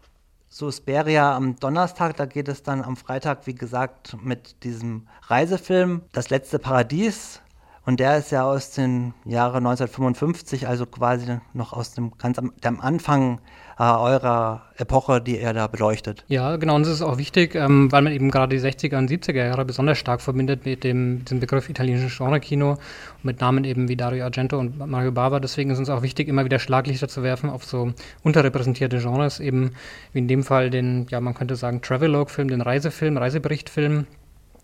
Suspiria 0.49 1.35
am 1.35 1.55
Donnerstag, 1.57 2.17
da 2.17 2.25
geht 2.25 2.47
es 2.47 2.63
dann 2.63 2.83
am 2.83 2.97
Freitag, 2.97 3.45
wie 3.45 3.53
gesagt, 3.53 4.17
mit 4.23 4.63
diesem 4.63 5.07
Reisefilm 5.27 6.01
Das 6.11 6.31
letzte 6.31 6.57
Paradies 6.57 7.41
Und 7.89 7.99
der 7.99 8.19
ist 8.19 8.29
ja 8.29 8.43
aus 8.43 8.69
den 8.69 9.15
Jahren 9.25 9.65
1955, 9.65 10.67
also 10.67 10.85
quasi 10.85 11.39
noch 11.55 11.73
aus 11.73 11.95
dem 11.95 12.15
ganz 12.19 12.37
am, 12.37 12.53
dem 12.63 12.79
Anfang 12.81 13.39
äh, 13.79 13.83
eurer 13.83 14.61
Epoche, 14.77 15.19
die 15.19 15.39
er 15.39 15.55
da 15.55 15.65
beleuchtet. 15.65 16.23
Ja, 16.27 16.57
genau, 16.57 16.75
und 16.75 16.83
das 16.83 16.93
ist 16.93 17.01
auch 17.01 17.17
wichtig, 17.17 17.55
ähm, 17.55 17.91
weil 17.91 18.03
man 18.03 18.13
eben 18.13 18.29
gerade 18.29 18.55
die 18.55 18.61
60er 18.61 18.95
und 18.95 19.09
70er 19.09 19.43
Jahre 19.43 19.65
besonders 19.65 19.97
stark 19.97 20.21
verbindet 20.21 20.67
mit 20.67 20.83
dem, 20.83 21.25
dem 21.25 21.39
Begriff 21.39 21.67
italienisches 21.67 22.15
Genre-Kino, 22.15 22.77
mit 23.23 23.41
Namen 23.41 23.63
eben 23.63 23.87
wie 23.87 23.95
Dario 23.95 24.23
Argento 24.23 24.59
und 24.59 24.77
Mario 24.77 25.11
Bava. 25.11 25.39
Deswegen 25.39 25.71
ist 25.71 25.79
uns 25.79 25.89
auch 25.89 26.03
wichtig, 26.03 26.27
immer 26.27 26.45
wieder 26.45 26.59
Schlaglichter 26.59 27.07
zu 27.07 27.23
werfen 27.23 27.49
auf 27.49 27.65
so 27.65 27.93
unterrepräsentierte 28.21 28.99
Genres, 28.99 29.39
eben 29.39 29.71
wie 30.13 30.19
in 30.19 30.27
dem 30.27 30.43
Fall 30.43 30.69
den, 30.69 31.07
ja, 31.09 31.19
man 31.21 31.33
könnte 31.33 31.55
sagen, 31.55 31.81
Travelogue-Film, 31.81 32.49
den 32.49 32.61
Reisefilm, 32.61 33.17
Reiseberichtfilm 33.17 34.05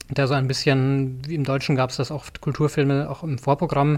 der 0.09 0.27
so 0.27 0.33
ein 0.33 0.47
bisschen, 0.47 1.19
wie 1.27 1.35
im 1.35 1.43
Deutschen 1.43 1.75
gab 1.75 1.89
es 1.89 1.97
das 1.97 2.11
auch 2.11 2.25
Kulturfilme, 2.41 3.09
auch 3.09 3.23
im 3.23 3.37
Vorprogramm 3.37 3.97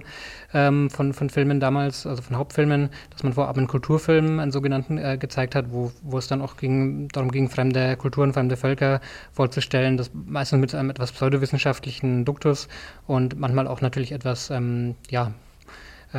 ähm, 0.53 0.89
von, 0.89 1.13
von 1.13 1.29
Filmen 1.29 1.59
damals, 1.59 2.05
also 2.07 2.21
von 2.21 2.37
Hauptfilmen, 2.37 2.89
dass 3.09 3.23
man 3.23 3.33
vorab 3.33 3.57
einen 3.57 3.67
Kulturfilm, 3.67 4.39
einen 4.39 4.51
sogenannten, 4.51 4.97
äh, 4.97 5.17
gezeigt 5.17 5.55
hat, 5.55 5.71
wo, 5.71 5.91
wo 6.01 6.17
es 6.17 6.27
dann 6.27 6.41
auch 6.41 6.57
ging, 6.57 7.09
darum 7.09 7.31
ging, 7.31 7.49
fremde 7.49 7.97
Kulturen, 7.97 8.33
fremde 8.33 8.55
Völker 8.55 9.01
vorzustellen, 9.33 9.97
das 9.97 10.11
meistens 10.13 10.59
mit 10.59 10.73
einem 10.75 10.89
etwas 10.89 11.11
pseudowissenschaftlichen 11.11 12.23
Duktus 12.23 12.67
und 13.05 13.37
manchmal 13.39 13.67
auch 13.67 13.81
natürlich 13.81 14.11
etwas, 14.11 14.49
ähm, 14.49 14.95
ja, 15.09 15.33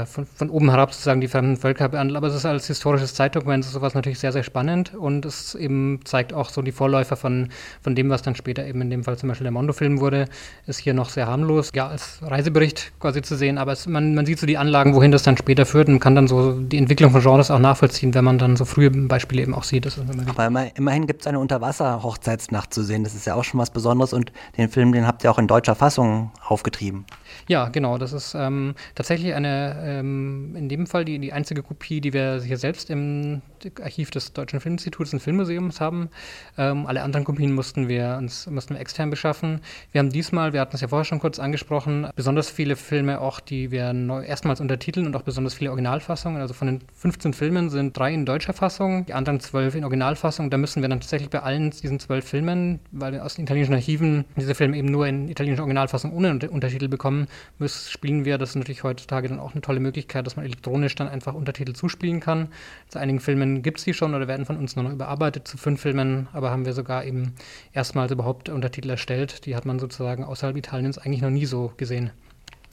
von, 0.06 0.26
von, 0.26 0.50
oben 0.50 0.70
herab 0.70 0.92
sozusagen 0.92 1.20
die 1.20 1.28
fremden 1.28 1.56
Völker 1.56 1.88
behandelt. 1.88 2.16
Aber 2.16 2.26
es 2.26 2.34
ist 2.34 2.44
als 2.44 2.66
historisches 2.66 3.14
Zeitdokument 3.14 3.64
sowas 3.64 3.94
natürlich 3.94 4.18
sehr, 4.18 4.32
sehr 4.32 4.42
spannend 4.42 4.94
und 4.94 5.24
es 5.24 5.54
eben 5.54 6.00
zeigt 6.04 6.34
auch 6.34 6.50
so 6.50 6.60
die 6.60 6.72
Vorläufer 6.72 7.16
von, 7.16 7.48
von 7.80 7.94
dem, 7.94 8.10
was 8.10 8.22
dann 8.22 8.34
später 8.34 8.66
eben 8.66 8.82
in 8.82 8.90
dem 8.90 9.04
Fall 9.04 9.16
zum 9.16 9.30
Beispiel 9.30 9.44
der 9.44 9.52
Mondo-Film 9.52 10.00
wurde, 10.00 10.26
ist 10.66 10.78
hier 10.78 10.92
noch 10.92 11.08
sehr 11.08 11.26
harmlos, 11.26 11.70
ja, 11.74 11.88
als 11.88 12.18
Reisebericht 12.22 12.92
quasi 13.00 13.22
zu 13.22 13.34
sehen, 13.36 13.56
aber 13.56 13.72
es, 13.72 13.86
man, 13.86 14.14
man 14.14 14.26
sieht 14.26 14.38
so 14.38 14.46
die 14.46 14.58
Anlagen, 14.58 14.94
wohin 14.94 15.10
das 15.10 15.22
dann 15.22 15.36
später 15.38 15.64
führt 15.64 15.88
und 15.88 16.00
kann 16.00 16.14
dann 16.14 16.28
so 16.28 16.52
die 16.52 16.76
Entwicklung 16.76 17.10
von 17.10 17.22
Genres 17.22 17.50
auch 17.50 17.58
nachvollziehen, 17.58 18.12
wenn 18.14 18.24
man 18.24 18.38
dann 18.38 18.56
so 18.56 18.66
frühe 18.66 18.90
Beispiele 18.90 19.42
eben 19.42 19.54
auch 19.54 19.64
sieht. 19.64 19.88
aber 20.26 20.76
immerhin 20.76 21.06
gibt 21.06 21.22
es 21.22 21.26
eine 21.26 21.38
Unterwasser-Hochzeitsnacht 21.38 22.74
zu 22.74 22.82
sehen, 22.82 23.04
das 23.04 23.14
ist 23.14 23.26
ja 23.26 23.34
auch 23.34 23.44
schon 23.44 23.58
was 23.58 23.70
Besonderes 23.70 24.12
und 24.12 24.32
den 24.58 24.68
Film, 24.68 24.92
den 24.92 25.06
habt 25.06 25.24
ihr 25.24 25.30
auch 25.30 25.38
in 25.38 25.46
deutscher 25.46 25.74
Fassung 25.74 26.30
aufgetrieben. 26.46 27.06
Ja, 27.48 27.68
genau. 27.70 27.96
Das 27.96 28.12
ist 28.12 28.34
ähm, 28.34 28.74
tatsächlich 28.94 29.34
eine, 29.34 29.76
ähm, 29.82 30.54
in 30.54 30.68
dem 30.68 30.86
Fall 30.86 31.04
die, 31.04 31.18
die 31.18 31.32
einzige 31.32 31.62
Kopie, 31.62 32.00
die 32.00 32.12
wir 32.12 32.42
hier 32.42 32.58
selbst 32.58 32.90
im 32.90 33.40
Archiv 33.82 34.10
des 34.10 34.32
Deutschen 34.32 34.60
Filminstituts 34.60 35.12
und 35.12 35.20
Filmmuseums 35.20 35.80
haben. 35.80 36.10
Ähm, 36.56 36.86
alle 36.86 37.02
anderen 37.02 37.24
Kopien 37.24 37.52
mussten 37.52 37.88
wir 37.88 38.16
uns 38.18 38.46
mussten 38.46 38.74
wir 38.74 38.80
extern 38.80 39.10
beschaffen. 39.10 39.60
Wir 39.92 40.00
haben 40.00 40.10
diesmal, 40.10 40.52
wir 40.52 40.60
hatten 40.60 40.74
es 40.74 40.80
ja 40.80 40.88
vorher 40.88 41.04
schon 41.04 41.20
kurz 41.20 41.38
angesprochen, 41.38 42.08
besonders 42.16 42.50
viele 42.50 42.76
Filme 42.76 43.20
auch, 43.20 43.40
die 43.40 43.70
wir 43.70 43.92
neu, 43.92 44.22
erstmals 44.24 44.60
untertiteln 44.60 45.06
und 45.06 45.16
auch 45.16 45.22
besonders 45.22 45.54
viele 45.54 45.70
Originalfassungen. 45.70 46.40
Also 46.40 46.54
von 46.54 46.66
den 46.66 46.80
15 46.94 47.32
Filmen 47.32 47.70
sind 47.70 47.96
drei 47.96 48.12
in 48.12 48.26
deutscher 48.26 48.52
Fassung, 48.52 49.06
die 49.06 49.14
anderen 49.14 49.40
zwölf 49.40 49.74
in 49.74 49.84
Originalfassung. 49.84 50.50
Da 50.50 50.56
müssen 50.56 50.82
wir 50.82 50.88
dann 50.88 51.00
tatsächlich 51.00 51.30
bei 51.30 51.40
allen 51.40 51.70
diesen 51.70 52.00
zwölf 52.00 52.26
Filmen, 52.26 52.80
weil 52.90 53.12
wir 53.12 53.24
aus 53.24 53.34
den 53.34 53.44
italienischen 53.44 53.74
Archiven 53.74 54.24
diese 54.36 54.54
Filme 54.54 54.76
eben 54.76 54.88
nur 54.88 55.06
in 55.06 55.28
italienischer 55.28 55.62
Originalfassung 55.62 56.12
ohne 56.12 56.38
Untertitel 56.50 56.88
bekommen, 56.88 57.26
müssen, 57.58 57.90
spielen 57.90 58.24
wir. 58.24 58.38
Das 58.38 58.50
ist 58.50 58.56
natürlich 58.56 58.82
heutzutage 58.82 59.28
dann 59.28 59.40
auch 59.40 59.52
eine 59.52 59.60
tolle 59.60 59.80
Möglichkeit, 59.80 60.26
dass 60.26 60.36
man 60.36 60.44
elektronisch 60.44 60.94
dann 60.94 61.08
einfach 61.08 61.34
Untertitel 61.34 61.72
zuspielen 61.72 62.20
kann. 62.20 62.48
Zu 62.88 62.98
einigen 62.98 63.20
Filmen 63.20 63.47
gibt 63.62 63.78
es 63.78 63.84
die 63.84 63.94
schon 63.94 64.14
oder 64.14 64.28
werden 64.28 64.46
von 64.46 64.56
uns 64.56 64.76
noch 64.76 64.90
überarbeitet. 64.90 65.46
Zu 65.46 65.58
fünf 65.58 65.80
Filmen 65.80 66.28
aber 66.32 66.50
haben 66.50 66.64
wir 66.64 66.72
sogar 66.72 67.04
eben 67.04 67.34
erstmals 67.72 68.12
überhaupt 68.12 68.48
Untertitel 68.48 68.90
erstellt. 68.90 69.46
Die 69.46 69.56
hat 69.56 69.64
man 69.64 69.78
sozusagen 69.78 70.24
außerhalb 70.24 70.56
Italiens 70.56 70.98
eigentlich 70.98 71.22
noch 71.22 71.30
nie 71.30 71.46
so 71.46 71.72
gesehen. 71.76 72.10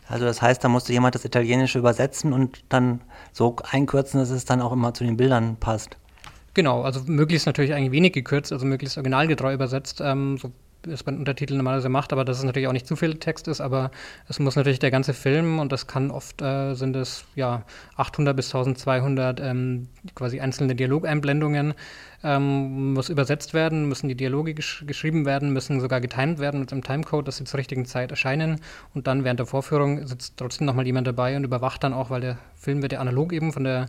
Also 0.08 0.26
das 0.26 0.42
heißt, 0.42 0.64
da 0.64 0.70
musste 0.70 0.94
jemand 0.94 1.16
das 1.16 1.26
Italienische 1.26 1.80
übersetzen 1.80 2.32
und 2.32 2.64
dann 2.70 3.02
so 3.32 3.56
einkürzen, 3.70 4.20
dass 4.20 4.30
es 4.30 4.46
dann 4.46 4.62
auch 4.62 4.72
immer 4.72 4.94
zu 4.94 5.04
den 5.04 5.18
Bildern 5.18 5.58
passt. 5.58 5.98
Genau, 6.54 6.84
also 6.84 7.02
möglichst 7.08 7.48
natürlich 7.48 7.74
eigentlich 7.74 7.92
wenig 7.92 8.14
gekürzt, 8.14 8.54
also 8.54 8.66
möglichst 8.66 8.98
originalgetreu 8.98 9.54
übersetzt, 9.54 10.00
ähm, 10.02 10.38
so 10.38 10.52
es 10.88 11.04
bei 11.04 11.12
Untertiteln 11.12 11.58
normalerweise 11.58 11.90
macht, 11.90 12.14
aber 12.14 12.26
dass 12.26 12.38
es 12.38 12.44
natürlich 12.44 12.68
auch 12.68 12.74
nicht 12.74 12.88
zu 12.88 12.96
viel 12.96 13.16
Text 13.16 13.48
ist, 13.48 13.62
aber 13.62 13.92
es 14.28 14.40
muss 14.40 14.56
natürlich 14.56 14.80
der 14.80 14.92
ganze 14.92 15.14
Film 15.14 15.60
und 15.60 15.72
das 15.72 15.88
kann 15.88 16.12
oft, 16.12 16.42
äh, 16.42 16.74
sind 16.74 16.96
es 16.96 17.26
ja 17.36 17.64
800 17.98 18.36
bis 18.36 18.48
1200 18.48 19.40
ähm, 19.40 19.88
quasi 20.16 20.40
einzelne 20.40 20.76
Dialogeinblendungen, 20.76 21.74
ähm, 22.24 22.94
muss 22.94 23.10
übersetzt 23.10 23.54
werden, 23.54 23.88
müssen 23.88 24.08
die 24.08 24.16
Dialoge 24.16 24.54
gesch 24.54 24.84
geschrieben 24.88 25.26
werden, 25.26 25.54
müssen 25.54 25.80
sogar 25.80 26.02
getimed 26.02 26.40
werden 26.40 26.60
mit 26.60 26.72
einem 26.72 26.84
Timecode, 26.84 27.28
dass 27.28 27.38
sie 27.38 27.44
zur 27.44 27.60
richtigen 27.60 27.86
Zeit 27.86 28.12
erscheinen 28.12 28.62
und 28.94 29.08
dann 29.08 29.24
während 29.24 29.40
der 29.40 29.48
Vorführung 29.48 30.06
sitzt 30.08 30.38
trotzdem 30.38 30.66
nochmal 30.66 30.86
jemand 30.86 31.08
dabei 31.08 31.36
und 31.36 31.44
überwacht 31.44 31.84
dann 31.84 31.94
auch, 31.94 32.10
weil 32.10 32.22
der 32.22 32.38
Film 32.56 32.82
wird 32.82 32.94
ja 32.94 33.00
analog 33.00 33.34
eben 33.34 33.54
von 33.54 33.64
der 33.64 33.88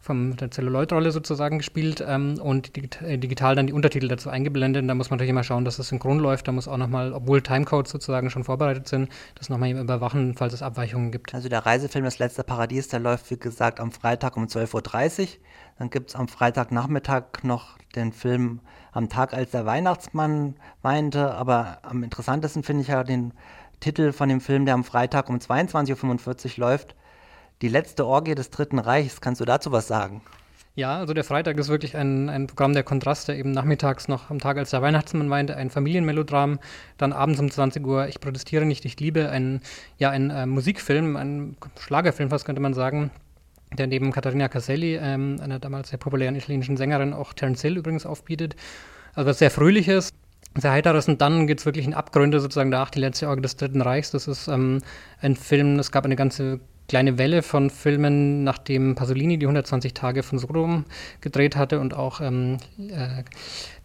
von 0.00 0.36
der 0.36 0.50
Zelluloid-Rolle 0.50 1.10
sozusagen 1.10 1.58
gespielt 1.58 2.04
ähm, 2.06 2.38
und 2.40 2.70
äh, 3.02 3.18
digital 3.18 3.56
dann 3.56 3.66
die 3.66 3.72
Untertitel 3.72 4.08
dazu 4.08 4.30
eingeblendet. 4.30 4.82
Und 4.82 4.88
da 4.88 4.94
muss 4.94 5.10
man 5.10 5.16
natürlich 5.16 5.30
immer 5.30 5.44
schauen, 5.44 5.64
dass 5.64 5.76
das 5.76 5.88
synchron 5.88 6.18
läuft. 6.18 6.46
Da 6.46 6.52
muss 6.52 6.68
auch 6.68 6.76
nochmal, 6.76 7.12
obwohl 7.12 7.42
Timecodes 7.42 7.90
sozusagen 7.90 8.30
schon 8.30 8.44
vorbereitet 8.44 8.88
sind, 8.88 9.10
das 9.34 9.48
nochmal 9.48 9.70
überwachen, 9.70 10.34
falls 10.34 10.54
es 10.54 10.62
Abweichungen 10.62 11.10
gibt. 11.10 11.34
Also 11.34 11.48
der 11.48 11.66
Reisefilm 11.66 12.04
Das 12.04 12.18
letzte 12.18 12.44
Paradies, 12.44 12.88
der 12.88 13.00
läuft 13.00 13.30
wie 13.30 13.38
gesagt 13.38 13.80
am 13.80 13.90
Freitag 13.90 14.36
um 14.36 14.44
12.30 14.44 15.20
Uhr. 15.20 15.28
Dann 15.78 15.90
gibt 15.90 16.10
es 16.10 16.16
am 16.16 16.28
Freitagnachmittag 16.28 17.42
noch 17.42 17.76
den 17.94 18.12
Film 18.12 18.60
Am 18.92 19.08
Tag, 19.08 19.34
als 19.34 19.50
der 19.50 19.66
Weihnachtsmann 19.66 20.54
weinte. 20.82 21.34
Aber 21.34 21.78
am 21.82 22.02
interessantesten 22.02 22.62
finde 22.62 22.82
ich 22.82 22.88
ja 22.88 23.04
den 23.04 23.32
Titel 23.80 24.12
von 24.12 24.28
dem 24.28 24.40
Film, 24.40 24.64
der 24.64 24.74
am 24.74 24.84
Freitag 24.84 25.28
um 25.28 25.36
22.45 25.36 26.58
Uhr 26.58 26.66
läuft. 26.68 26.94
Die 27.60 27.68
letzte 27.68 28.06
Orgie 28.06 28.36
des 28.36 28.50
Dritten 28.50 28.78
Reichs, 28.78 29.20
kannst 29.20 29.40
du 29.40 29.44
dazu 29.44 29.72
was 29.72 29.88
sagen? 29.88 30.22
Ja, 30.76 30.98
also 30.98 31.12
der 31.12 31.24
Freitag 31.24 31.58
ist 31.58 31.68
wirklich 31.68 31.96
ein, 31.96 32.28
ein 32.28 32.46
Programm 32.46 32.72
der 32.72 32.84
Kontraste. 32.84 33.34
Eben 33.34 33.50
nachmittags 33.50 34.06
noch 34.06 34.30
am 34.30 34.38
Tag, 34.38 34.58
als 34.58 34.70
der 34.70 34.80
Weihnachtsmann 34.80 35.28
weinte, 35.28 35.56
ein 35.56 35.70
Familienmelodram. 35.70 36.60
Dann 36.98 37.12
abends 37.12 37.40
um 37.40 37.50
20 37.50 37.84
Uhr 37.84 38.06
Ich 38.06 38.20
protestiere 38.20 38.64
nicht, 38.64 38.84
ich 38.84 39.00
liebe. 39.00 39.28
Ein, 39.30 39.60
ja, 39.96 40.10
ein 40.10 40.30
äh, 40.30 40.46
Musikfilm, 40.46 41.16
ein 41.16 41.56
Schlagerfilm 41.80 42.30
fast 42.30 42.44
könnte 42.44 42.62
man 42.62 42.74
sagen, 42.74 43.10
der 43.76 43.88
neben 43.88 44.12
Katharina 44.12 44.46
Caselli, 44.46 44.94
ähm, 44.94 45.40
einer 45.42 45.58
damals 45.58 45.88
sehr 45.88 45.98
populären 45.98 46.36
italienischen 46.36 46.76
Sängerin, 46.76 47.12
auch 47.12 47.32
Terence 47.32 47.62
Hill 47.62 47.76
übrigens 47.76 48.06
aufbietet. 48.06 48.54
Also 49.14 49.30
was 49.30 49.40
sehr 49.40 49.50
Fröhliches, 49.50 50.12
sehr 50.56 50.70
heiteres. 50.70 51.08
Und 51.08 51.20
dann 51.20 51.48
geht 51.48 51.58
es 51.58 51.66
wirklich 51.66 51.86
in 51.86 51.94
Abgründe 51.94 52.38
sozusagen 52.38 52.70
nach, 52.70 52.90
die 52.90 53.00
letzte 53.00 53.26
Orgie 53.26 53.42
des 53.42 53.56
Dritten 53.56 53.80
Reichs. 53.80 54.12
Das 54.12 54.28
ist 54.28 54.46
ähm, 54.46 54.80
ein 55.20 55.34
Film, 55.34 55.80
es 55.80 55.90
gab 55.90 56.04
eine 56.04 56.14
ganze 56.14 56.60
kleine 56.88 57.18
Welle 57.18 57.42
von 57.42 57.70
Filmen, 57.70 58.44
nachdem 58.44 58.94
Pasolini 58.94 59.38
die 59.38 59.46
120 59.46 59.94
Tage 59.94 60.22
von 60.22 60.38
Sodom 60.38 60.84
gedreht 61.20 61.54
hatte 61.54 61.80
und 61.80 61.94
auch 61.94 62.20
ähm, 62.20 62.56
äh, 62.78 63.22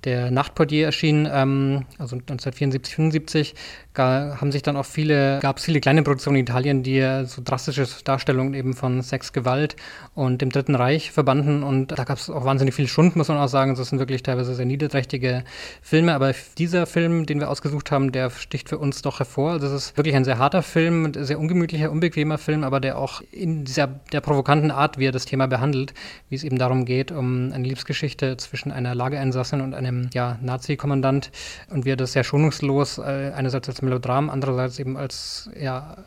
der 0.05 0.31
Nachtportier 0.31 0.85
erschien, 0.85 1.27
ähm, 1.31 1.85
also 1.97 2.15
1974, 2.15 2.95
75, 2.95 3.55
haben 3.95 4.51
sich 4.51 4.63
dann 4.63 4.75
auch 4.75 4.85
viele, 4.85 5.39
gab 5.39 5.57
es 5.57 5.65
viele 5.65 5.79
kleine 5.79 6.03
Produktionen 6.03 6.37
in 6.37 6.43
Italien, 6.43 6.83
die 6.83 6.99
so 7.25 7.41
drastische 7.43 7.87
Darstellungen 8.03 8.53
eben 8.53 8.73
von 8.73 9.01
Sex, 9.01 9.33
Gewalt 9.33 9.75
und 10.15 10.41
dem 10.41 10.49
Dritten 10.49 10.75
Reich 10.75 11.11
verbanden 11.11 11.63
und 11.63 11.87
da 11.87 12.03
gab 12.03 12.17
es 12.17 12.29
auch 12.29 12.45
wahnsinnig 12.45 12.73
viele 12.73 12.87
Stunden, 12.87 13.19
muss 13.19 13.27
man 13.27 13.37
auch 13.37 13.47
sagen. 13.47 13.75
Das 13.75 13.89
sind 13.89 13.99
wirklich 13.99 14.23
teilweise 14.23 14.55
sehr 14.55 14.65
niederträchtige 14.65 15.43
Filme, 15.81 16.13
aber 16.15 16.33
dieser 16.57 16.85
Film, 16.85 17.25
den 17.25 17.39
wir 17.39 17.49
ausgesucht 17.49 17.91
haben, 17.91 18.11
der 18.11 18.29
sticht 18.31 18.69
für 18.69 18.77
uns 18.79 19.01
doch 19.01 19.19
hervor. 19.19 19.51
Also 19.51 19.67
es 19.67 19.73
ist 19.73 19.97
wirklich 19.97 20.15
ein 20.15 20.25
sehr 20.25 20.39
harter 20.39 20.63
Film, 20.63 21.05
ein 21.05 21.25
sehr 21.25 21.39
ungemütlicher, 21.39 21.91
unbequemer 21.91 22.37
Film, 22.37 22.63
aber 22.63 22.79
der 22.79 22.97
auch 22.97 23.21
in 23.31 23.63
dieser 23.63 23.87
der 24.11 24.21
provokanten 24.21 24.71
Art, 24.71 24.97
wie 24.97 25.05
er 25.05 25.11
das 25.11 25.25
Thema 25.25 25.47
behandelt, 25.47 25.93
wie 26.29 26.35
es 26.35 26.43
eben 26.43 26.57
darum 26.57 26.85
geht, 26.85 27.11
um 27.11 27.51
eine 27.53 27.63
Liebesgeschichte 27.63 28.37
zwischen 28.37 28.71
einer 28.71 28.95
Lagereinsassin 28.95 29.61
und 29.61 29.73
einem 29.73 29.92
einem 29.93 30.09
ja, 30.13 30.37
Nazi-Kommandant 30.41 31.31
und 31.69 31.85
wir 31.85 31.95
das 31.95 32.13
sehr 32.13 32.23
schonungslos, 32.23 32.97
äh, 32.97 33.31
einerseits 33.35 33.69
als 33.69 33.81
Melodram, 33.81 34.29
andererseits 34.29 34.79
eben 34.79 34.97
als, 34.97 35.49
ja, 35.59 35.97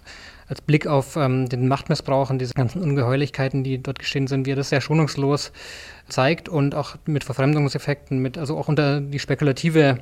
als 0.48 0.60
Blick 0.60 0.86
auf 0.86 1.16
ähm, 1.16 1.48
den 1.48 1.68
Machtmissbrauch 1.68 2.30
und 2.30 2.38
diese 2.38 2.54
ganzen 2.54 2.80
Ungeheuerlichkeiten, 2.82 3.64
die 3.64 3.82
dort 3.82 3.98
geschehen 3.98 4.26
sind, 4.26 4.46
wie 4.46 4.52
er 4.52 4.56
das 4.56 4.68
sehr 4.68 4.80
schonungslos 4.80 5.52
zeigt 6.08 6.48
und 6.48 6.74
auch 6.74 6.96
mit 7.06 7.24
Verfremdungseffekten, 7.24 8.18
mit, 8.18 8.38
also 8.38 8.56
auch 8.56 8.68
unter 8.68 9.00
die 9.00 9.18
spekulative 9.18 9.98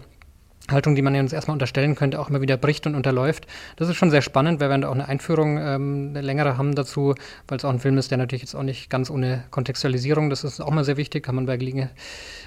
Haltung, 0.70 0.94
die 0.94 1.02
man 1.02 1.14
uns 1.16 1.32
erstmal 1.32 1.54
unterstellen 1.54 1.94
könnte, 1.94 2.18
auch 2.18 2.30
immer 2.30 2.40
wieder 2.40 2.56
bricht 2.56 2.86
und 2.86 2.94
unterläuft. 2.94 3.46
Das 3.76 3.88
ist 3.88 3.96
schon 3.96 4.10
sehr 4.10 4.22
spannend. 4.22 4.60
Wir 4.60 4.70
werden 4.70 4.82
da 4.82 4.88
auch 4.88 4.94
eine 4.94 5.08
Einführung 5.08 5.58
ähm, 5.58 6.08
eine 6.10 6.22
längere 6.22 6.56
haben 6.56 6.74
dazu, 6.74 7.14
weil 7.48 7.58
es 7.58 7.64
auch 7.64 7.70
ein 7.70 7.80
Film 7.80 7.98
ist, 7.98 8.10
der 8.10 8.18
natürlich 8.18 8.42
jetzt 8.42 8.54
auch 8.54 8.62
nicht 8.62 8.88
ganz 8.88 9.10
ohne 9.10 9.44
Kontextualisierung, 9.50 10.30
das 10.30 10.42
ist 10.42 10.60
auch 10.60 10.70
mal 10.70 10.84
sehr 10.84 10.96
wichtig, 10.96 11.24
kann 11.24 11.34
man 11.34 11.46
bei 11.46 11.56
Gelegenheit 11.56 11.90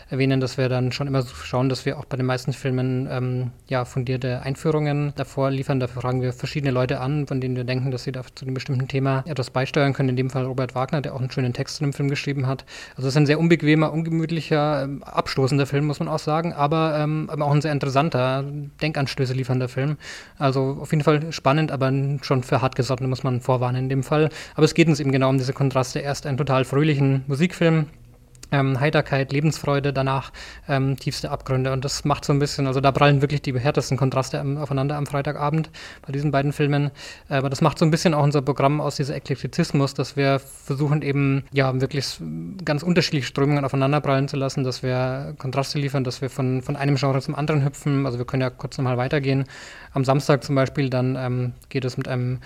erwähnen, 0.10 0.40
dass 0.40 0.58
wir 0.58 0.70
dann 0.70 0.92
schon 0.92 1.08
immer 1.08 1.24
schauen, 1.26 1.68
dass 1.68 1.86
wir 1.86 2.00
auch 2.00 2.06
bei 2.06 2.16
den 2.16 2.26
meisten 2.26 2.54
Filmen 2.54 3.08
ähm, 3.12 3.52
ja, 3.68 3.84
fundierte 3.84 4.42
Einführungen 4.42 5.12
davor 5.18 5.52
liefern. 5.52 5.80
Dafür 5.80 6.02
fragen 6.02 6.22
wir 6.22 6.32
verschiedene 6.32 6.72
Leute 6.72 7.02
an, 7.02 7.28
von 7.28 7.42
denen 7.42 7.58
wir 7.58 7.66
denken, 7.66 7.92
dass 7.92 8.06
sie 8.06 8.14
da 8.14 8.22
zu 8.34 8.46
einem 8.46 8.54
bestimmten 8.54 8.88
Thema 8.88 9.24
etwas 9.28 9.50
beisteuern 9.50 9.94
können. 9.94 10.10
In 10.10 10.16
dem 10.16 10.30
Fall 10.30 10.46
Robert 10.46 10.76
Wagner, 10.76 11.02
der 11.02 11.14
auch 11.14 11.20
einen 11.20 11.30
schönen 11.30 11.54
Text 11.54 11.76
zu 11.76 11.84
dem 11.84 11.92
Film 11.92 12.10
geschrieben 12.10 12.48
hat. 12.48 12.64
Also 12.96 13.08
es 13.08 13.14
ist 13.14 13.18
ein 13.18 13.26
sehr 13.26 13.40
unbequemer, 13.40 13.92
ungemütlicher, 13.92 14.84
ähm, 14.84 15.04
abstoßender 15.04 15.66
Film, 15.66 15.86
muss 15.86 16.00
man 16.00 16.08
auch 16.08 16.20
sagen, 16.20 16.54
aber, 16.54 16.98
ähm, 16.98 17.30
auch 17.30 17.52
ein 17.52 17.62
sehr 17.62 17.74
interessanter 17.74 18.07
interessanter, 18.08 18.44
Denkanstöße 18.82 19.34
liefernder 19.34 19.68
Film. 19.68 19.98
Also 20.38 20.78
auf 20.82 20.92
jeden 20.92 21.04
Fall 21.04 21.32
spannend, 21.32 21.72
aber 21.72 21.92
schon 22.22 22.44
für 22.44 22.62
hartgesottene 22.62 23.08
muss 23.08 23.24
man 23.24 23.42
vorwarnen 23.42 23.84
in 23.84 23.90
dem 23.90 24.04
Fall. 24.04 24.30
Aber 24.56 24.66
es 24.66 24.74
geht 24.74 24.88
uns 24.88 25.00
eben 25.00 25.12
genau 25.12 25.30
um 25.30 25.38
diese 25.38 25.54
Kontraste. 25.54 26.00
Erst 26.00 26.26
einen 26.26 26.38
total 26.38 26.66
fröhlichen 26.66 27.24
Musikfilm, 27.28 27.88
ähm, 28.51 28.80
Heiterkeit, 28.80 29.32
Lebensfreude, 29.32 29.94
danach 29.94 30.32
ähm, 30.68 30.98
tiefste 30.98 31.32
Abgründe. 31.32 31.72
Und 31.74 31.86
das 31.86 32.06
macht 32.06 32.25
so 32.25 32.34
ein 32.34 32.39
bisschen, 32.39 32.68
also 32.68 32.82
da 32.82 32.92
prallen 32.92 33.22
wirklich 33.22 33.42
die 33.42 33.58
härtesten 33.58 33.98
Kontraste 33.98 34.39
am, 34.39 34.58
aufeinander 34.58 34.96
am 34.96 35.06
Freitagabend 35.06 35.70
bei 36.06 36.12
diesen 36.12 36.32
beiden 36.32 36.54
Filmen. 36.54 36.92
Aber 37.30 37.50
das 37.50 37.62
macht 37.62 37.80
so 37.80 37.86
ein 37.86 37.92
bisschen 37.92 38.13
auch 38.13 38.24
unser 38.24 38.42
Programm 38.42 38.82
aus 38.82 38.96
dieser 38.96 39.16
Eklektizismus, 39.16 39.94
dass 39.94 40.16
wir 40.16 40.39
versuchen 40.39 41.01
eben, 41.01 41.44
ja, 41.51 41.80
wirklich 41.80 42.20
ganz 42.63 42.84
unterschiedliche 42.84 43.27
Strömungen 43.27 43.66
aufeinander 43.66 44.01
prallen 44.01 44.27
zu 44.27 44.38
lassen, 44.38 44.63
dass 44.63 44.84
wir 44.84 45.36
Kontraste 45.38 45.80
liefern, 45.80 46.04
dass 46.04 46.22
wir 46.22 46.30
von, 46.30 46.62
von 46.62 46.75
einem 46.75 46.96
Genre 46.96 47.22
zum 47.22 47.36
anderen 47.36 47.63
hüpfen. 47.63 48.06
Also 48.06 48.18
wir 48.18 48.25
können 48.25 48.42
ja 48.42 48.50
kurz 48.50 48.77
nochmal 48.77 48.98
weitergehen. 48.98 49.46
Am 49.98 50.06
Samstag 50.06 50.44
zum 50.44 50.54
Beispiel, 50.54 50.92
dann 50.92 51.16
ähm, 51.16 51.54
geht 51.70 51.84
es 51.84 51.98
mit 51.98 52.08
einem 52.08 52.38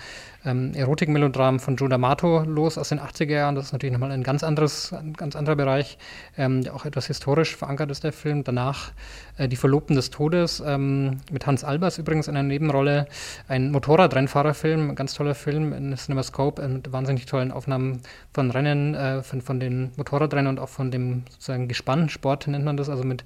ähm, 0.42 0.72
Erotikmelodram 0.72 1.60
von 1.60 1.76
Joe 1.76 1.86
D'Amato 1.86 2.46
los 2.46 2.78
aus 2.78 2.88
den 2.88 2.98
80er 2.98 3.34
Jahren. 3.34 3.56
Das 3.56 3.66
ist 3.66 3.72
natürlich 3.72 3.92
nochmal 3.92 4.10
ein 4.10 4.22
ganz 4.22 4.42
anderes, 4.42 4.94
ein 4.94 5.12
ganz 5.12 5.36
anderer 5.36 5.54
Bereich, 5.54 5.98
ähm, 6.38 6.62
der 6.62 6.74
auch 6.74 6.86
etwas 6.86 7.08
historisch 7.08 7.54
verankert 7.54 7.90
ist, 7.90 8.04
der 8.04 8.14
Film. 8.14 8.42
Danach 8.42 8.92
äh, 9.36 9.48
Die 9.48 9.56
Verlobten 9.56 9.94
des 9.96 10.08
Todes 10.08 10.62
ähm, 10.66 11.18
mit 11.30 11.46
Hans 11.46 11.62
Albers 11.62 11.98
übrigens 11.98 12.26
in 12.26 12.38
einer 12.38 12.48
Nebenrolle. 12.48 13.06
Ein 13.48 13.70
Motorradrennfahrerfilm, 13.70 14.88
ein 14.88 14.94
ganz 14.94 15.12
toller 15.12 15.34
Film 15.34 15.74
in 15.74 15.94
CinemaScope 15.94 16.62
äh, 16.62 16.68
mit 16.68 16.90
wahnsinnig 16.90 17.26
tollen 17.26 17.52
Aufnahmen 17.52 18.00
von 18.32 18.50
Rennen, 18.50 18.94
äh, 18.94 19.22
von, 19.22 19.42
von 19.42 19.60
den 19.60 19.92
Motorradrennen 19.98 20.48
und 20.48 20.58
auch 20.58 20.70
von 20.70 20.90
dem 20.90 21.24
sozusagen 21.28 21.68
Gespannsport 21.68 22.46
nennt 22.46 22.64
man 22.64 22.78
das, 22.78 22.88
also 22.88 23.04
mit 23.04 23.24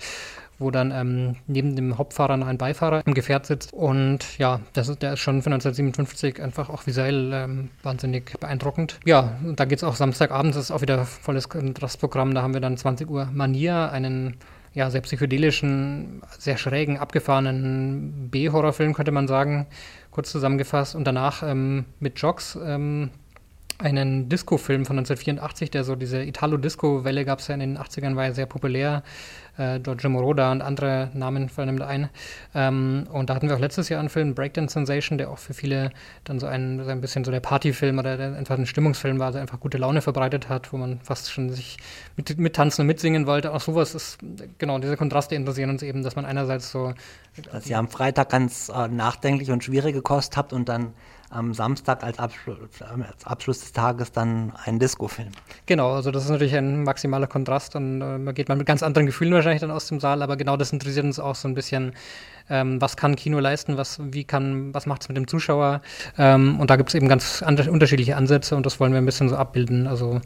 wo 0.58 0.70
dann 0.70 0.90
ähm, 0.90 1.36
neben 1.46 1.76
dem 1.76 1.98
Hauptfahrer 1.98 2.36
noch 2.36 2.46
ein 2.46 2.58
Beifahrer 2.58 3.02
im 3.06 3.14
Gefährt 3.14 3.46
sitzt. 3.46 3.72
Und 3.72 4.38
ja, 4.38 4.60
das 4.72 4.88
ist, 4.88 5.02
der 5.02 5.14
ist 5.14 5.20
schon 5.20 5.42
von 5.42 5.52
1957 5.52 6.42
einfach 6.42 6.70
auch 6.70 6.86
visuell 6.86 7.32
ähm, 7.32 7.70
wahnsinnig 7.82 8.38
beeindruckend. 8.40 8.98
Ja, 9.04 9.36
und 9.44 9.60
da 9.60 9.64
geht 9.64 9.78
es 9.78 9.84
auch 9.84 9.96
Samstagabend, 9.96 10.54
das 10.54 10.64
ist 10.64 10.70
auch 10.70 10.80
wieder 10.82 11.04
volles 11.04 11.48
Kontrastprogramm. 11.48 12.34
Da 12.34 12.42
haben 12.42 12.54
wir 12.54 12.60
dann 12.60 12.76
20 12.76 13.08
Uhr 13.10 13.28
Mania, 13.32 13.88
einen 13.90 14.36
ja, 14.76 14.90
sehr 14.90 15.00
psychedelischen, 15.00 16.22
sehr 16.38 16.58
schrägen, 16.58 16.98
abgefahrenen 16.98 18.28
B-Horrorfilm, 18.30 18.92
könnte 18.92 19.10
man 19.10 19.26
sagen, 19.26 19.66
kurz 20.10 20.30
zusammengefasst. 20.30 20.94
Und 20.94 21.04
danach 21.04 21.42
ähm, 21.42 21.86
mit 21.98 22.20
Jocks 22.20 22.58
ähm, 22.62 23.10
einen 23.78 24.28
Disco-Film 24.28 24.86
von 24.86 24.98
1984, 24.98 25.70
der 25.70 25.84
so 25.84 25.96
diese 25.96 26.22
Italo-Disco-Welle 26.22 27.24
gab 27.24 27.40
es 27.40 27.48
ja 27.48 27.54
in 27.54 27.60
den 27.60 27.78
80ern, 27.78 28.16
war 28.16 28.24
ja 28.24 28.32
sehr 28.32 28.46
populär. 28.46 29.02
Äh, 29.58 29.80
Giorgio 29.80 30.10
Moroder 30.10 30.50
und 30.50 30.60
andere 30.60 31.10
Namen 31.14 31.48
fallen 31.48 31.68
damit 31.68 31.82
ein. 31.82 32.10
Ähm, 32.54 33.06
und 33.10 33.30
da 33.30 33.34
hatten 33.34 33.48
wir 33.48 33.56
auch 33.56 33.60
letztes 33.60 33.88
Jahr 33.88 34.00
einen 34.00 34.08
Film, 34.08 34.34
Breakdance 34.34 34.74
Sensation, 34.74 35.18
der 35.18 35.30
auch 35.30 35.38
für 35.38 35.54
viele 35.54 35.90
dann 36.24 36.38
so 36.38 36.46
ein, 36.46 36.82
so 36.84 36.90
ein 36.90 37.00
bisschen 37.00 37.24
so 37.24 37.30
der 37.30 37.40
Partyfilm 37.40 37.98
oder 37.98 38.16
der, 38.16 38.36
einfach 38.36 38.58
ein 38.58 38.66
Stimmungsfilm 38.66 39.18
war, 39.18 39.32
der 39.32 39.40
einfach 39.40 39.60
gute 39.60 39.78
Laune 39.78 40.02
verbreitet 40.02 40.48
hat, 40.48 40.72
wo 40.72 40.76
man 40.76 41.00
fast 41.00 41.30
schon 41.30 41.50
sich 41.50 41.78
mit, 42.16 42.38
mittanzen 42.38 42.82
und 42.82 42.86
mitsingen 42.86 43.26
wollte. 43.26 43.52
Auch 43.52 43.60
sowas 43.62 43.94
ist, 43.94 44.18
genau, 44.58 44.78
diese 44.78 44.96
Kontraste 44.96 45.34
interessieren 45.34 45.70
uns 45.70 45.82
eben, 45.82 46.02
dass 46.02 46.16
man 46.16 46.26
einerseits 46.26 46.70
so. 46.70 46.92
Dass 47.52 47.66
ihr 47.66 47.78
am 47.78 47.88
Freitag 47.88 48.30
ganz 48.30 48.70
äh, 48.74 48.88
nachdenklich 48.88 49.50
und 49.50 49.62
schwierige 49.62 50.00
Kost 50.00 50.36
habt 50.36 50.54
und 50.54 50.68
dann 50.68 50.92
am 51.30 51.54
Samstag 51.54 52.02
als, 52.02 52.18
Abschluss, 52.18 52.58
als 52.80 53.26
Abschluss 53.26 53.60
des 53.60 53.72
Tages 53.72 54.12
dann 54.12 54.52
einen 54.64 54.78
Disco-Film. 54.78 55.30
Genau, 55.66 55.92
also 55.94 56.10
das 56.10 56.24
ist 56.24 56.30
natürlich 56.30 56.56
ein 56.56 56.84
maximaler 56.84 57.26
Kontrast 57.26 57.76
und 57.76 58.00
äh, 58.00 58.18
man 58.18 58.34
geht 58.34 58.48
mal 58.48 58.56
mit 58.56 58.66
ganz 58.66 58.82
anderen 58.82 59.06
Gefühlen 59.06 59.34
wahrscheinlich 59.34 59.60
dann 59.60 59.70
aus 59.70 59.86
dem 59.86 60.00
Saal, 60.00 60.22
aber 60.22 60.36
genau 60.36 60.56
das 60.56 60.72
interessiert 60.72 61.04
uns 61.04 61.18
auch 61.18 61.34
so 61.34 61.48
ein 61.48 61.54
bisschen. 61.54 61.92
Ähm, 62.48 62.80
was 62.80 62.96
kann 62.96 63.16
Kino 63.16 63.40
leisten, 63.40 63.76
was, 63.76 63.98
was 63.98 64.86
macht 64.86 65.02
es 65.02 65.08
mit 65.08 65.16
dem 65.16 65.26
Zuschauer? 65.26 65.80
Ähm, 66.16 66.60
und 66.60 66.70
da 66.70 66.76
gibt 66.76 66.90
es 66.90 66.94
eben 66.94 67.08
ganz 67.08 67.42
unterschiedliche 67.42 68.16
Ansätze 68.16 68.54
und 68.54 68.64
das 68.64 68.78
wollen 68.78 68.92
wir 68.92 68.98
ein 68.98 69.06
bisschen 69.06 69.28
so 69.28 69.36
abbilden. 69.36 69.88
Also 69.88 70.20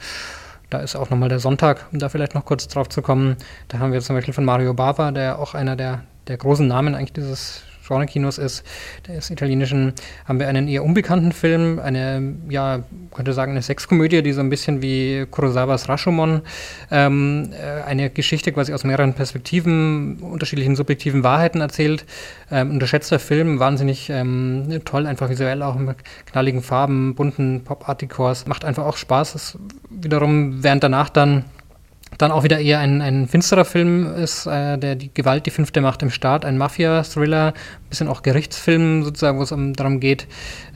da 0.68 0.78
ist 0.78 0.96
auch 0.96 1.10
nochmal 1.10 1.28
der 1.28 1.40
Sonntag, 1.40 1.86
um 1.92 1.98
da 1.98 2.08
vielleicht 2.08 2.34
noch 2.34 2.44
kurz 2.44 2.68
drauf 2.68 2.88
zu 2.88 3.02
kommen. 3.02 3.36
Da 3.68 3.78
haben 3.78 3.92
wir 3.92 4.00
zum 4.00 4.16
Beispiel 4.16 4.34
von 4.34 4.44
Mario 4.44 4.74
Bava, 4.74 5.10
der 5.10 5.38
auch 5.38 5.54
einer 5.54 5.76
der, 5.76 6.04
der 6.28 6.36
großen 6.36 6.66
Namen 6.66 6.94
eigentlich 6.94 7.14
dieses 7.14 7.62
Genre-Kinos 7.90 8.38
ist, 8.38 8.64
des 9.08 9.30
italienischen, 9.30 9.92
haben 10.24 10.38
wir 10.38 10.46
einen 10.46 10.68
eher 10.68 10.84
unbekannten 10.84 11.32
Film, 11.32 11.80
eine, 11.80 12.36
ja, 12.48 12.84
könnte 13.12 13.32
sagen, 13.32 13.50
eine 13.52 13.62
Sexkomödie, 13.62 14.22
die 14.22 14.32
so 14.32 14.40
ein 14.40 14.48
bisschen 14.48 14.80
wie 14.80 15.26
Kurosawas 15.28 15.88
Rashomon, 15.88 16.42
ähm, 16.90 17.50
äh, 17.52 17.82
eine 17.82 18.10
Geschichte 18.10 18.52
quasi 18.52 18.72
aus 18.72 18.84
mehreren 18.84 19.14
Perspektiven, 19.14 20.18
unterschiedlichen 20.20 20.76
subjektiven 20.76 21.24
Wahrheiten 21.24 21.60
erzählt. 21.60 22.04
Ähm, 22.50 22.70
unterschätzter 22.70 23.18
Film, 23.18 23.58
wahnsinnig 23.58 24.08
ähm, 24.10 24.80
toll, 24.84 25.06
einfach 25.06 25.28
visuell 25.28 25.62
auch 25.62 25.74
mit 25.74 25.96
knalligen 26.26 26.62
Farben, 26.62 27.14
bunten 27.16 27.64
Pop-Art-Decors, 27.64 28.46
macht 28.46 28.64
einfach 28.64 28.86
auch 28.86 28.96
Spaß. 28.96 29.34
Ist 29.34 29.58
wiederum 29.90 30.62
während 30.62 30.84
danach 30.84 31.08
dann 31.08 31.44
dann 32.20 32.32
auch 32.32 32.44
wieder 32.44 32.58
eher 32.58 32.80
ein, 32.80 33.00
ein 33.00 33.26
finsterer 33.28 33.64
Film 33.64 34.14
ist, 34.14 34.46
äh, 34.46 34.76
der 34.78 34.94
die 34.94 35.12
Gewalt, 35.12 35.46
die 35.46 35.50
fünfte 35.50 35.80
Macht 35.80 36.02
im 36.02 36.10
Staat, 36.10 36.44
ein 36.44 36.58
Mafia-Thriller, 36.58 37.48
ein 37.48 37.88
bisschen 37.88 38.08
auch 38.08 38.22
Gerichtsfilm 38.22 39.02
sozusagen, 39.04 39.38
wo 39.38 39.42
es 39.42 39.52
um, 39.52 39.72
darum 39.72 40.00
geht, 40.00 40.26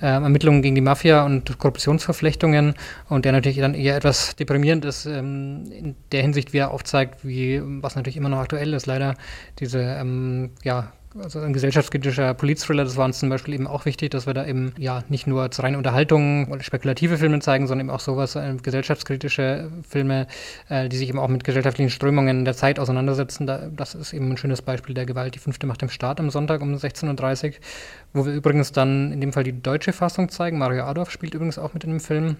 äh, 0.00 0.06
Ermittlungen 0.06 0.62
gegen 0.62 0.74
die 0.74 0.80
Mafia 0.80 1.24
und 1.24 1.58
Korruptionsverflechtungen 1.58 2.74
und 3.08 3.24
der 3.24 3.32
natürlich 3.32 3.58
dann 3.58 3.74
eher 3.74 3.96
etwas 3.96 4.36
deprimierend 4.36 4.84
ist, 4.84 5.06
ähm, 5.06 5.64
in 5.70 5.96
der 6.12 6.22
Hinsicht, 6.22 6.52
wie 6.52 6.58
er 6.58 6.70
aufzeigt, 6.70 7.24
wie, 7.24 7.60
was 7.82 7.96
natürlich 7.96 8.16
immer 8.16 8.28
noch 8.28 8.38
aktuell 8.38 8.72
ist, 8.72 8.86
leider 8.86 9.14
diese, 9.58 9.80
ähm, 9.80 10.50
ja, 10.62 10.92
also 11.22 11.40
ein 11.40 11.52
gesellschaftskritischer 11.52 12.34
Polizthriller, 12.34 12.84
das 12.84 12.96
war 12.96 13.04
uns 13.04 13.18
zum 13.18 13.28
Beispiel 13.28 13.54
eben 13.54 13.66
auch 13.66 13.84
wichtig, 13.84 14.10
dass 14.10 14.26
wir 14.26 14.34
da 14.34 14.46
eben 14.46 14.72
ja 14.78 15.04
nicht 15.08 15.26
nur 15.26 15.50
zur 15.50 15.64
reinen 15.64 15.76
Unterhaltung 15.76 16.50
oder 16.50 16.62
spekulative 16.62 17.18
Filme 17.18 17.38
zeigen, 17.40 17.66
sondern 17.66 17.86
eben 17.86 17.94
auch 17.94 18.00
sowas, 18.00 18.34
äh, 18.36 18.54
gesellschaftskritische 18.62 19.70
Filme, 19.88 20.26
äh, 20.68 20.88
die 20.88 20.96
sich 20.96 21.08
eben 21.08 21.18
auch 21.18 21.28
mit 21.28 21.44
gesellschaftlichen 21.44 21.90
Strömungen 21.90 22.44
der 22.44 22.54
Zeit 22.54 22.78
auseinandersetzen. 22.78 23.46
Da, 23.46 23.68
das 23.74 23.94
ist 23.94 24.12
eben 24.12 24.30
ein 24.30 24.36
schönes 24.36 24.62
Beispiel 24.62 24.94
der 24.94 25.06
Gewalt, 25.06 25.34
die 25.34 25.38
fünfte 25.38 25.66
Macht 25.66 25.82
im 25.82 25.88
Staat 25.88 26.20
am 26.20 26.30
Sonntag 26.30 26.60
um 26.62 26.74
16.30 26.74 27.46
Uhr, 27.46 27.52
wo 28.12 28.26
wir 28.26 28.32
übrigens 28.32 28.72
dann 28.72 29.12
in 29.12 29.20
dem 29.20 29.32
Fall 29.32 29.44
die 29.44 29.60
deutsche 29.62 29.92
Fassung 29.92 30.28
zeigen. 30.28 30.58
Mario 30.58 30.84
Adorf 30.84 31.10
spielt 31.10 31.34
übrigens 31.34 31.58
auch 31.58 31.74
mit 31.74 31.84
in 31.84 31.90
dem 31.90 32.00
Film. 32.00 32.36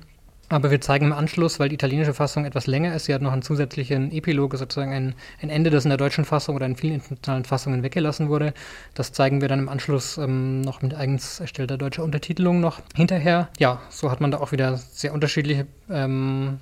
Aber 0.48 0.70
wir 0.70 0.80
zeigen 0.80 1.06
im 1.06 1.12
Anschluss, 1.12 1.58
weil 1.58 1.68
die 1.68 1.74
italienische 1.74 2.14
Fassung 2.14 2.44
etwas 2.44 2.66
länger 2.66 2.94
ist, 2.94 3.06
sie 3.06 3.14
hat 3.14 3.22
noch 3.22 3.32
einen 3.32 3.42
zusätzlichen 3.42 4.12
Epilog, 4.12 4.54
sozusagen 4.56 4.92
ein, 4.92 5.14
ein 5.40 5.48
Ende, 5.48 5.70
das 5.70 5.84
in 5.84 5.88
der 5.88 5.96
deutschen 5.96 6.24
Fassung 6.24 6.54
oder 6.54 6.66
in 6.66 6.76
vielen 6.76 6.94
internationalen 6.94 7.44
Fassungen 7.44 7.82
weggelassen 7.82 8.28
wurde. 8.28 8.52
Das 8.94 9.12
zeigen 9.12 9.40
wir 9.40 9.48
dann 9.48 9.58
im 9.58 9.68
Anschluss 9.68 10.18
ähm, 10.18 10.60
noch 10.60 10.82
mit 10.82 10.94
eigens 10.94 11.40
erstellter 11.40 11.78
deutscher 11.78 12.04
Untertitelung 12.04 12.60
noch 12.60 12.80
hinterher. 12.94 13.48
Ja, 13.58 13.80
so 13.88 14.10
hat 14.10 14.20
man 14.20 14.30
da 14.30 14.38
auch 14.38 14.52
wieder 14.52 14.76
sehr 14.76 15.14
unterschiedliche 15.14 15.66
ähm, 15.90 16.58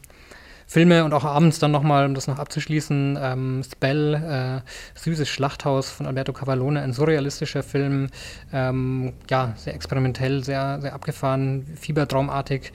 Filme 0.73 1.05
und 1.05 1.13
auch 1.13 1.25
abends 1.25 1.59
dann 1.59 1.71
nochmal, 1.71 2.07
um 2.07 2.15
das 2.15 2.29
noch 2.29 2.39
abzuschließen, 2.39 3.19
ähm, 3.21 3.63
Spell, 3.63 4.15
äh, 4.15 4.99
Süßes 4.99 5.29
Schlachthaus 5.29 5.91
von 5.91 6.07
Alberto 6.07 6.33
Cavallone, 6.33 6.81
ein 6.81 6.95
surrealistischer 6.95 7.63
Film, 7.63 8.09
ähm, 8.55 9.13
ja, 9.29 9.53
sehr 9.57 9.75
experimentell, 9.75 10.43
sehr, 10.43 10.81
sehr 10.81 10.95
abgefahren, 10.95 11.67
fiebertraumartig 11.79 12.73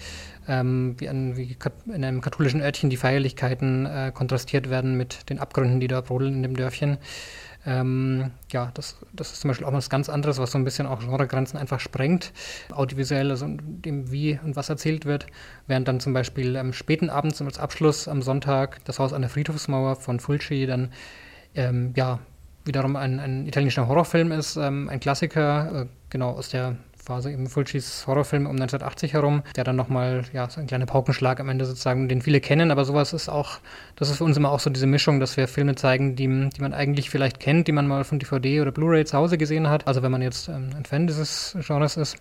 ähm, 0.47 0.95
wie, 0.99 1.09
an, 1.09 1.37
wie, 1.37 1.57
in 1.87 2.05
einem 2.05 2.21
katholischen 2.21 2.61
Örtchen 2.61 2.91
die 2.91 2.97
Feierlichkeiten 2.97 3.87
äh, 3.87 4.11
kontrastiert 4.13 4.69
werden 4.69 4.95
mit 4.95 5.27
den 5.31 5.39
Abgründen, 5.39 5.79
die 5.79 5.87
da 5.87 6.01
brodeln 6.01 6.35
in 6.35 6.43
dem 6.43 6.55
Dörfchen. 6.55 6.99
Ähm, 7.67 8.31
ja, 8.49 8.71
das, 8.75 8.95
das 9.11 9.33
ist 9.33 9.41
zum 9.41 9.49
Beispiel 9.49 9.67
auch 9.67 9.73
was 9.73 9.89
ganz 9.89 10.07
anderes, 10.07 10.39
was 10.39 10.51
so 10.51 10.57
ein 10.57 10.63
bisschen 10.63 10.87
auch 10.87 11.01
Genregrenzen 11.01 11.59
einfach 11.59 11.81
sprengt, 11.81 12.31
audiovisuell, 12.71 13.29
also 13.29 13.45
dem 13.49 14.09
wie 14.09 14.39
und 14.41 14.55
was 14.55 14.69
erzählt 14.69 15.05
wird, 15.05 15.27
während 15.67 15.85
dann 15.89 15.99
zum 15.99 16.13
Beispiel 16.13 16.55
am 16.55 16.71
späten 16.71 17.09
Abend 17.09 17.39
als 17.41 17.59
Abschluss 17.59 18.07
am 18.07 18.21
Sonntag 18.21 18.83
das 18.85 18.99
Haus 18.99 19.11
an 19.11 19.21
der 19.21 19.29
Friedhofsmauer 19.29 19.97
von 19.97 20.21
Fulci 20.21 20.65
dann 20.65 20.93
ähm, 21.55 21.91
ja 21.97 22.19
wiederum 22.63 22.95
ein, 22.95 23.19
ein 23.19 23.45
italienischer 23.45 23.87
Horrorfilm 23.87 24.31
ist, 24.31 24.55
ähm, 24.55 24.87
ein 24.87 25.01
Klassiker, 25.01 25.81
äh, 25.81 25.85
genau 26.09 26.31
aus 26.31 26.47
der 26.47 26.77
Phase 27.07 27.31
eben 27.31 27.47
Fulcis 27.47 28.05
Horrorfilm 28.05 28.45
um 28.45 28.57
1980 28.57 29.13
herum, 29.13 29.41
der 29.55 29.63
dann 29.63 29.77
nochmal, 29.77 30.23
ja, 30.33 30.49
so 30.49 30.59
ein 30.59 30.67
kleiner 30.67 30.85
Paukenschlag 30.85 31.39
am 31.39 31.47
Ende 31.47 31.65
sozusagen, 31.65 32.09
den 32.09 32.21
viele 32.21 32.41
kennen, 32.41 32.69
aber 32.69 32.83
sowas 32.83 33.13
ist 33.13 33.29
auch, 33.29 33.59
das 33.95 34.09
ist 34.09 34.17
für 34.17 34.25
uns 34.25 34.35
immer 34.35 34.51
auch 34.51 34.59
so 34.59 34.69
diese 34.69 34.87
Mischung, 34.87 35.21
dass 35.21 35.37
wir 35.37 35.47
Filme 35.47 35.75
zeigen, 35.75 36.17
die, 36.17 36.27
die 36.49 36.61
man 36.61 36.73
eigentlich 36.73 37.09
vielleicht 37.09 37.39
kennt, 37.39 37.67
die 37.67 37.71
man 37.71 37.87
mal 37.87 38.03
von 38.03 38.19
DVD 38.19 38.61
oder 38.61 38.73
Blu-ray 38.73 39.05
zu 39.05 39.17
Hause 39.17 39.37
gesehen 39.37 39.69
hat. 39.69 39.87
Also 39.87 40.03
wenn 40.03 40.11
man 40.11 40.21
jetzt 40.21 40.49
ähm, 40.49 40.71
ein 40.75 40.83
Fan 40.83 41.07
dieses 41.07 41.57
Genres 41.65 41.95
ist 41.95 42.17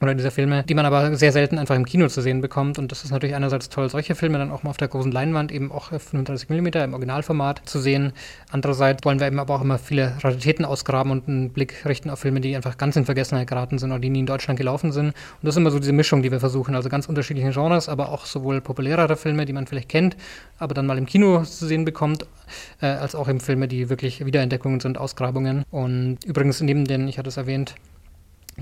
oder 0.00 0.14
dieser 0.14 0.30
Filme, 0.30 0.62
die 0.64 0.74
man 0.74 0.84
aber 0.84 1.16
sehr 1.16 1.32
selten 1.32 1.58
einfach 1.58 1.74
im 1.74 1.84
Kino 1.84 2.08
zu 2.08 2.20
sehen 2.20 2.40
bekommt. 2.40 2.78
Und 2.78 2.92
das 2.92 3.04
ist 3.04 3.10
natürlich 3.10 3.34
einerseits 3.34 3.68
toll, 3.68 3.88
solche 3.88 4.14
Filme 4.14 4.38
dann 4.38 4.50
auch 4.50 4.62
mal 4.62 4.70
auf 4.70 4.76
der 4.76 4.88
großen 4.88 5.10
Leinwand, 5.10 5.52
eben 5.52 5.72
auch 5.72 5.88
35 5.88 6.50
mm 6.50 6.66
im 6.66 6.92
Originalformat 6.92 7.62
zu 7.64 7.78
sehen. 7.78 8.12
Andererseits 8.50 9.04
wollen 9.04 9.20
wir 9.20 9.26
eben 9.26 9.38
aber 9.38 9.54
auch 9.54 9.62
immer 9.62 9.78
viele 9.78 10.12
Raritäten 10.22 10.64
ausgraben 10.64 11.12
und 11.12 11.28
einen 11.28 11.50
Blick 11.50 11.84
richten 11.86 12.10
auf 12.10 12.20
Filme, 12.20 12.40
die 12.40 12.54
einfach 12.56 12.76
ganz 12.76 12.96
in 12.96 13.04
Vergessenheit 13.04 13.48
geraten 13.48 13.78
sind 13.78 13.90
oder 13.90 14.00
die 14.00 14.10
nie 14.10 14.20
in 14.20 14.26
Deutschland 14.26 14.58
gelaufen 14.58 14.92
sind. 14.92 15.06
Und 15.06 15.14
das 15.42 15.54
ist 15.54 15.58
immer 15.58 15.70
so 15.70 15.78
diese 15.78 15.92
Mischung, 15.92 16.22
die 16.22 16.30
wir 16.30 16.40
versuchen. 16.40 16.74
Also 16.74 16.88
ganz 16.88 17.08
unterschiedliche 17.08 17.50
Genres, 17.50 17.88
aber 17.88 18.10
auch 18.10 18.26
sowohl 18.26 18.60
populärere 18.60 19.16
Filme, 19.16 19.46
die 19.46 19.52
man 19.52 19.66
vielleicht 19.66 19.88
kennt, 19.88 20.16
aber 20.58 20.74
dann 20.74 20.86
mal 20.86 20.98
im 20.98 21.06
Kino 21.06 21.42
zu 21.42 21.66
sehen 21.66 21.84
bekommt, 21.84 22.26
äh, 22.80 22.86
als 22.86 23.14
auch 23.14 23.28
eben 23.28 23.40
Filme, 23.40 23.68
die 23.68 23.88
wirklich 23.88 24.24
Wiederentdeckungen 24.24 24.80
sind, 24.80 24.98
Ausgrabungen. 24.98 25.64
Und 25.70 26.18
übrigens 26.24 26.60
neben 26.60 26.84
den, 26.84 27.08
ich 27.08 27.18
hatte 27.18 27.28
es 27.28 27.36
erwähnt, 27.36 27.74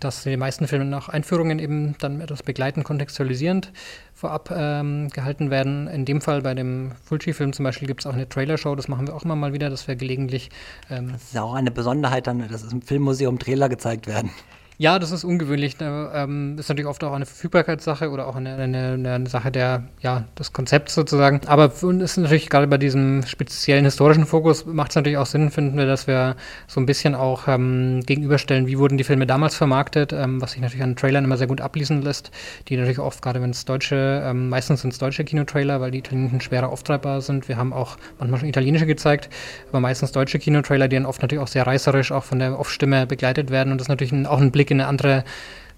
dass 0.01 0.25
die 0.25 0.37
meisten 0.37 0.67
Filme 0.67 0.85
nach 0.85 1.09
Einführungen 1.09 1.59
eben 1.59 1.97
dann 1.99 2.21
etwas 2.21 2.43
begleitend, 2.43 2.85
kontextualisierend 2.85 3.73
vorab 4.13 4.53
ähm, 4.55 5.09
gehalten 5.11 5.51
werden. 5.51 5.87
In 5.87 6.05
dem 6.05 6.21
Fall 6.21 6.43
bei 6.43 6.55
dem 6.55 6.93
Fulci-Film 7.05 7.53
zum 7.53 7.65
Beispiel 7.65 7.87
gibt 7.87 8.01
es 8.01 8.07
auch 8.07 8.15
eine 8.15 8.29
Trailershow, 8.29 8.75
das 8.75 8.89
machen 8.89 9.07
wir 9.07 9.15
auch 9.15 9.25
immer 9.25 9.37
mal 9.37 9.53
wieder, 9.53 9.71
dass 9.71 9.87
wir 9.87 9.97
gelegentlich. 9.97 10.51
Ähm 10.91 11.13
das 11.13 11.23
ist 11.23 11.39
auch 11.39 11.55
eine 11.55 11.71
Besonderheit 11.71 12.27
dann, 12.27 12.47
dass 12.49 12.73
im 12.73 12.83
Filmmuseum 12.83 13.39
Trailer 13.39 13.69
gezeigt 13.69 14.07
werden. 14.07 14.31
Ja, 14.77 14.99
das 14.99 15.13
ist 15.13 15.23
ungewöhnlich. 15.23 15.79
Ne? 15.79 16.11
Ähm, 16.13 16.57
ist 16.59 16.69
natürlich 16.69 16.89
oft 16.89 17.05
auch 17.05 17.13
eine 17.13 17.27
Verfügbarkeitssache 17.27 18.11
oder 18.11 18.27
auch 18.27 18.35
eine, 18.35 18.57
eine, 18.57 18.95
eine, 18.95 19.27
Sache 19.29 19.53
der, 19.53 19.85
ja, 20.01 20.25
des 20.37 20.53
Konzepts 20.53 20.95
sozusagen. 20.95 21.43
Aber 21.47 21.71
für 21.71 21.87
uns 21.87 22.03
ist 22.03 22.17
natürlich 22.17 22.51
gerade 22.51 22.67
bei 22.67 22.77
diesem 22.77 23.23
speziellen 23.25 23.85
historischen 23.85 24.27
Fokus 24.27 24.67
macht 24.67 24.91
es 24.91 24.97
natürlich 24.97 25.19
auch 25.19 25.27
Sinn, 25.27 25.53
finden 25.53 25.79
wir, 25.79 25.87
dass 25.87 26.09
wir 26.09 26.35
so 26.67 26.81
ein 26.81 26.87
bisschen 26.87 27.15
auch 27.15 27.47
ähm, 27.47 28.01
gegenüberstellen, 28.05 28.67
wie 28.67 28.77
wurden 28.77 28.99
die 28.99 29.05
Filme 29.05 29.29
damals 29.29 29.55
vermarktet, 29.55 30.13
ähm, 30.13 30.41
was 30.41 30.53
sich 30.53 30.61
natürlich 30.61 30.83
an 30.83 30.97
Trailern 30.97 31.25
immer 31.25 31.37
sehr 31.37 31.47
gut 31.47 31.61
ablesen 31.61 32.03
lässt, 32.03 32.33
die 32.67 32.77
natürlich 32.77 32.99
oft, 32.99 33.23
gerade 33.23 33.41
wenn 33.41 33.51
es 33.51 33.65
deutsche, 33.65 34.25
ähm, 34.25 34.49
meistens 34.49 34.81
sind 34.81 34.93
es 34.93 34.99
deutsche 34.99 35.23
Kinotrailer, 35.23 35.81
weil 35.81 35.93
die 35.93 35.99
italienischen 35.99 36.41
schwerer 36.41 36.69
auftreibbar 36.69 37.21
sind. 37.21 37.49
Wir 37.49 37.59
haben 37.59 37.73
auch 37.73 37.97
manchmal 38.19 38.41
schon 38.41 38.49
italienische 38.49 38.87
gezeigt, 38.87 39.29
aber 39.69 39.79
meistens 39.79 40.11
deutsche 40.11 40.41
Kinotrailer, 40.41 40.89
die 40.89 40.97
dann 40.97 41.07
oft 41.07 41.23
natürlich 41.23 41.43
auch 41.43 41.49
sehr 41.49 41.65
reißerisch 41.65 42.11
auch 42.11 42.25
von 42.25 42.41
der 42.41 42.59
Off-Stimme 42.59 43.07
begleitet 43.07 43.51
werden 43.53 43.71
und 43.71 43.79
das 43.79 43.85
ist 43.85 43.91
natürlich 43.91 44.13
ein, 44.13 44.27
auch 44.27 44.41
ein 44.41 44.51
Blick 44.51 44.64
Blick 44.65 44.71
in 44.71 44.81
eine 44.81 44.89
andere 44.89 45.25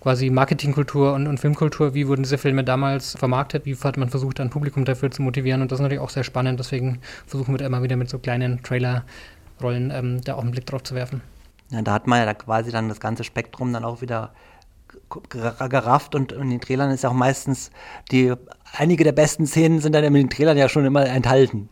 quasi 0.01 0.31
Marketingkultur 0.31 1.15
und, 1.15 1.27
und, 1.27 1.41
Filmkultur. 1.41 1.95
Wie 1.95 2.07
wurden 2.07 2.23
diese 2.23 2.39
Filme 2.39 2.63
damals 2.63 3.17
vermarktet? 3.19 3.67
Wie 3.67 3.75
hat 3.75 3.97
man 3.97 4.09
versucht, 4.09 4.39
ein 4.39 4.51
Publikum 4.51 4.85
dafür 4.85 5.11
zu 5.11 5.23
motivieren? 5.23 5.63
Und 5.63 5.73
das 5.73 5.81
ist 5.81 5.83
natürlich 5.83 6.03
auch 6.03 6.11
sehr 6.11 6.23
spannend. 6.23 6.61
Deswegen 6.61 7.01
versuchen 7.27 7.53
wir 7.53 7.59
da 7.59 7.67
immer 7.67 7.83
wieder 7.83 7.97
mit 7.97 8.09
so 8.09 8.19
kleinen 8.21 8.63
Trailer-Rollen 8.63 9.91
ähm, 9.91 10.21
da 10.23 10.35
auch 10.35 10.43
einen 10.43 10.53
Blick 10.53 10.67
drauf 10.67 10.85
zu 10.85 10.95
werfen. 10.95 11.23
Ja, 11.71 11.83
da 11.83 11.93
hat 11.93 12.07
man 12.07 12.21
ja 12.21 12.27
da 12.27 12.35
quasi 12.35 12.71
dann 12.71 12.89
das 12.89 13.01
ganze 13.01 13.25
Spektrum 13.25 13.73
dann 13.73 13.85
auch 13.85 14.01
wieder 14.01 14.33
gerafft 15.69 16.15
und 16.15 16.33
in 16.33 16.51
den 16.51 16.61
Trailern 16.61 16.91
ist 16.91 17.03
ja 17.03 17.11
auch 17.11 17.15
meistens 17.15 17.71
die 18.11 18.33
einige 18.73 19.05
der 19.05 19.13
besten 19.13 19.47
Szenen 19.47 19.81
sind 19.81 19.95
dann 19.95 20.05
in 20.05 20.15
den 20.15 20.31
Trailern 20.31 20.57
ja 20.57 20.69
schon 20.69 20.85
immer 20.85 21.05
enthalten. 21.07 21.69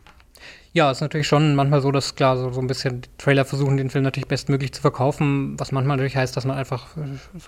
Ja, 0.77 0.91
ist 0.91 1.01
natürlich 1.01 1.29
schon 1.29 1.55
manchmal 1.55 1.81
so, 1.81 1.93
dass 1.93 2.17
klar, 2.17 2.37
so, 2.37 2.51
so 2.51 2.61
ein 2.61 2.67
bisschen 2.67 3.03
Trailer 3.17 3.45
versuchen, 3.45 3.77
den 3.77 3.91
Film 3.91 4.03
natürlich 4.03 4.27
bestmöglich 4.27 4.73
zu 4.73 4.81
verkaufen, 4.81 5.55
was 5.57 5.71
manchmal 5.71 5.97
natürlich 5.97 6.17
heißt, 6.17 6.37
dass 6.37 6.45
man 6.47 6.57
einfach 6.57 6.97
äh, 6.97 7.03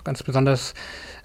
ganz 0.05 0.23
besonders 0.23 0.73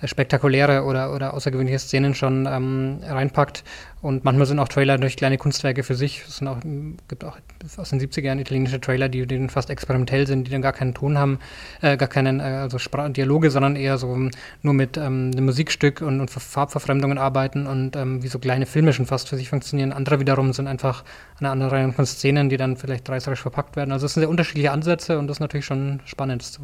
äh, 0.01 0.09
spektakuläre 0.09 0.83
oder, 0.83 1.15
oder 1.15 1.33
außergewöhnliche 1.33 1.79
Szenen 1.79 2.17
schon 2.17 2.49
ähm, 2.51 2.99
reinpackt. 3.05 3.63
Und 4.01 4.25
manchmal 4.25 4.47
sind 4.47 4.59
auch 4.59 4.67
Trailer 4.67 4.99
durch 4.99 5.17
kleine 5.17 5.39
Kunstwerke 5.39 5.85
für 5.85 5.95
sich. 5.95 6.25
Es 6.27 6.43
auch, 6.43 6.59
gibt 7.07 7.23
auch 7.23 7.39
aus 7.77 7.91
den 7.91 8.01
70er 8.01 8.23
Jahren 8.23 8.39
italienische 8.39 8.81
Trailer, 8.81 9.09
die, 9.09 9.27
die 9.27 9.49
fast 9.49 9.71
experimentell 9.71 10.27
sind, 10.27 10.47
die 10.47 10.51
dann 10.51 10.63
gar 10.63 10.73
keinen 10.73 10.95
Ton 10.95 11.19
haben, 11.19 11.39
äh, 11.81 11.97
gar 11.97 12.09
keinen 12.09 12.41
äh, 12.41 12.43
also 12.43 12.79
Dialoge, 13.09 13.51
sondern 13.51 13.77
eher 13.77 13.99
so 13.99 14.29
nur 14.63 14.75
mit 14.75 14.97
ähm, 14.97 15.31
einem 15.33 15.45
Musikstück 15.45 16.01
und, 16.03 16.21
und 16.21 16.31
Farbverfremdungen 16.31 17.19
arbeiten 17.19 17.67
und 17.67 17.97
ähm, 17.97 18.23
wie 18.23 18.29
so 18.29 18.39
kleine 18.39 18.67
Filme 18.67 18.93
schon 18.93 19.07
fast 19.07 19.29
für 19.29 19.37
sich 19.37 19.49
funktionieren. 19.49 19.93
Andere 19.93 20.21
wiederum 20.21 20.53
sind 20.53 20.67
einfach 20.67 21.05
eine 21.39 21.51
andere 21.51 21.73
Reihe 21.73 21.93
von 21.93 22.07
Szenen, 22.07 22.49
die 22.49 22.57
dann 22.57 22.77
vielleicht 22.77 23.09
reißerisch 23.09 23.43
verpackt 23.43 23.77
werden. 23.77 23.93
Also 23.93 24.07
es 24.07 24.15
sind 24.15 24.23
sehr 24.23 24.31
unterschiedliche 24.31 24.73
Ansätze 24.73 25.19
und 25.19 25.27
das 25.27 25.37
ist 25.37 25.41
natürlich 25.41 25.67
schon 25.67 26.01
spannend 26.05 26.43
zu, 26.43 26.63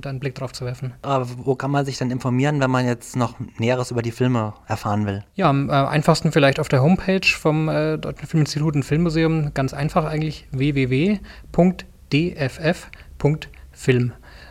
da 0.00 0.10
einen 0.10 0.20
Blick 0.20 0.34
drauf 0.34 0.52
zu 0.52 0.64
werfen. 0.64 0.94
Aber 1.02 1.26
wo 1.44 1.54
kann 1.54 1.70
man 1.70 1.84
sich 1.84 1.98
dann 1.98 2.10
informieren, 2.10 2.60
wenn 2.60 2.70
man 2.70 2.86
jetzt 2.86 3.16
noch 3.16 3.34
Näheres 3.58 3.90
über 3.90 4.02
die 4.02 4.10
Filme 4.10 4.54
erfahren 4.66 5.06
will? 5.06 5.24
Ja, 5.34 5.50
am 5.50 5.68
äh, 5.70 5.72
einfachsten 5.72 6.32
vielleicht 6.32 6.60
auf 6.60 6.68
der 6.68 6.82
Homepage 6.82 7.26
vom 7.26 7.68
äh, 7.68 7.98
Deutschen 7.98 8.26
Filminstitut 8.26 8.76
und 8.76 8.82
Filmmuseum. 8.84 9.52
Ganz 9.54 9.74
einfach 9.74 10.04
eigentlich 10.04 10.46
www.dff.film. 10.50 11.20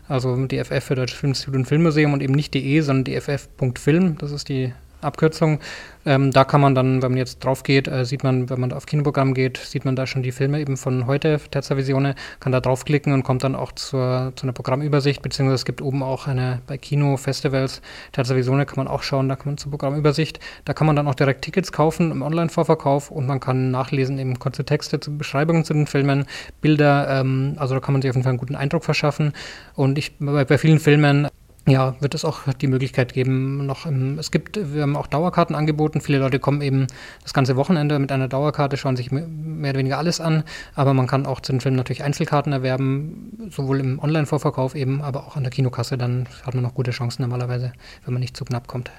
Also 0.08 0.46
DFF 0.46 0.84
für 0.84 0.96
Deutsches 0.96 1.18
Filminstitut 1.18 1.56
und 1.56 1.66
Filmmuseum 1.66 2.14
und 2.14 2.22
eben 2.22 2.34
nicht 2.34 2.54
DE, 2.54 2.82
sondern 2.82 3.06
dff.film. 3.06 4.18
Das 4.20 4.32
ist 4.32 4.50
die 4.50 4.74
Abkürzung. 5.02 5.60
Ähm, 6.06 6.32
da 6.32 6.44
kann 6.44 6.62
man 6.62 6.76
dann, 6.76 7.02
wenn 7.02 7.12
man 7.12 7.18
jetzt 7.18 7.44
drauf 7.44 7.64
geht, 7.64 7.88
äh, 7.88 8.06
sieht 8.06 8.24
man, 8.24 8.50
wenn 8.50 8.60
man 8.60 8.72
auf 8.74 8.86
Kinoprogramm 8.86 9.34
geht, 9.34 9.58
sieht 9.58 9.86
man 9.86 9.96
da 9.96 10.06
schon 10.06 10.22
die 10.22 10.32
Filme 10.32 10.60
eben 10.60 10.78
von 10.78 11.08
heute, 11.08 11.40
Terza 11.50 11.78
Visione, 11.78 12.14
kann 12.40 12.52
da 12.52 12.60
draufklicken 12.62 13.12
und 13.12 13.24
kommt 13.24 13.44
dann 13.44 13.56
auch 13.56 13.72
zur, 13.72 14.32
zu 14.36 14.44
einer 14.44 14.54
Programmübersicht, 14.54 15.24
beziehungsweise 15.24 15.56
es 15.56 15.66
gibt 15.66 15.82
oben 15.82 16.04
auch 16.04 16.28
eine, 16.28 16.62
bei 16.68 16.78
Kino-Festivals, 16.78 17.82
Terza 18.12 18.36
Visione 18.36 18.68
kann 18.68 18.78
man 18.78 18.88
auch 18.88 19.02
schauen, 19.02 19.30
da 19.30 19.36
kann 19.36 19.48
man 19.48 19.58
zur 19.58 19.72
Programmübersicht, 19.72 20.40
da 20.64 20.74
kann 20.74 20.86
man 20.86 20.96
dann 20.96 21.08
auch 21.08 21.16
direkt 21.16 21.44
Tickets 21.44 21.72
kaufen 21.72 22.12
im 22.12 22.22
Online-Vorverkauf 22.22 23.10
und 23.10 23.26
man 23.26 23.40
kann 23.40 23.72
nachlesen 23.72 24.20
eben 24.20 24.38
kurze 24.38 24.64
Texte 24.64 25.00
zu 25.00 25.18
Beschreibungen 25.18 25.66
zu 25.66 25.74
den 25.74 25.88
Filmen, 25.88 26.26
Bilder, 26.62 27.20
ähm, 27.20 27.56
also 27.58 27.74
da 27.74 27.80
kann 27.80 27.94
man 27.94 28.04
sich 28.04 28.10
auf 28.12 28.16
jeden 28.16 28.24
Fall 28.24 28.32
einen 28.32 28.40
guten 28.40 28.56
Eindruck 28.56 28.86
verschaffen 28.86 29.34
und 29.74 29.98
ich, 29.98 30.20
bei, 30.20 30.46
bei 30.46 30.60
vielen 30.60 30.80
Filmen 30.80 31.28
ja, 31.68 31.96
wird 32.00 32.14
es 32.14 32.24
auch 32.24 32.42
die 32.54 32.68
Möglichkeit 32.68 33.14
geben, 33.14 33.66
noch 33.66 33.86
im, 33.86 34.20
es 34.20 34.30
gibt, 34.30 34.74
wir 34.74 34.84
haben 34.84 34.96
auch 34.96 35.08
Dauerkarten 35.08 35.56
angeboten. 35.56 36.00
Viele 36.00 36.20
Leute 36.20 36.40
kommen 36.40 36.62
eben 36.62 36.86
das 37.24 37.34
ganze 37.34 37.56
Wochenende 37.56 37.98
mit 37.98 38.12
einer 38.12 38.28
Dauerkarte, 38.28 38.78
schauen 38.78 38.96
sich 38.96 39.12
mehr 39.12 39.72
oder 39.72 39.80
weniger 39.80 39.98
alles 39.98 40.22
an, 40.22 40.44
aber 40.76 40.94
man 40.94 41.08
kann 41.08 41.26
auch 41.26 41.40
zu 41.40 41.54
den 41.54 41.62
Filmen 41.62 41.78
natürlich 41.78 42.04
Einzelkarten 42.04 42.54
erwerben, 42.54 43.50
sowohl 43.50 43.80
im 43.80 44.00
Online-Vorverkauf 44.00 44.76
eben, 44.76 45.02
aber 45.02 45.26
auch 45.26 45.36
an 45.36 45.44
der 45.44 45.52
Kinokasse, 45.52 45.98
dann 45.98 46.28
hat 46.46 46.54
man 46.54 46.64
noch 46.64 46.76
gute 46.76 46.92
Chancen 46.92 47.24
normalerweise, 47.24 47.74
wenn 48.04 48.14
man 48.14 48.22
nicht 48.22 48.38
zu 48.38 48.46
knapp 48.46 48.68
kommt. 48.68 48.92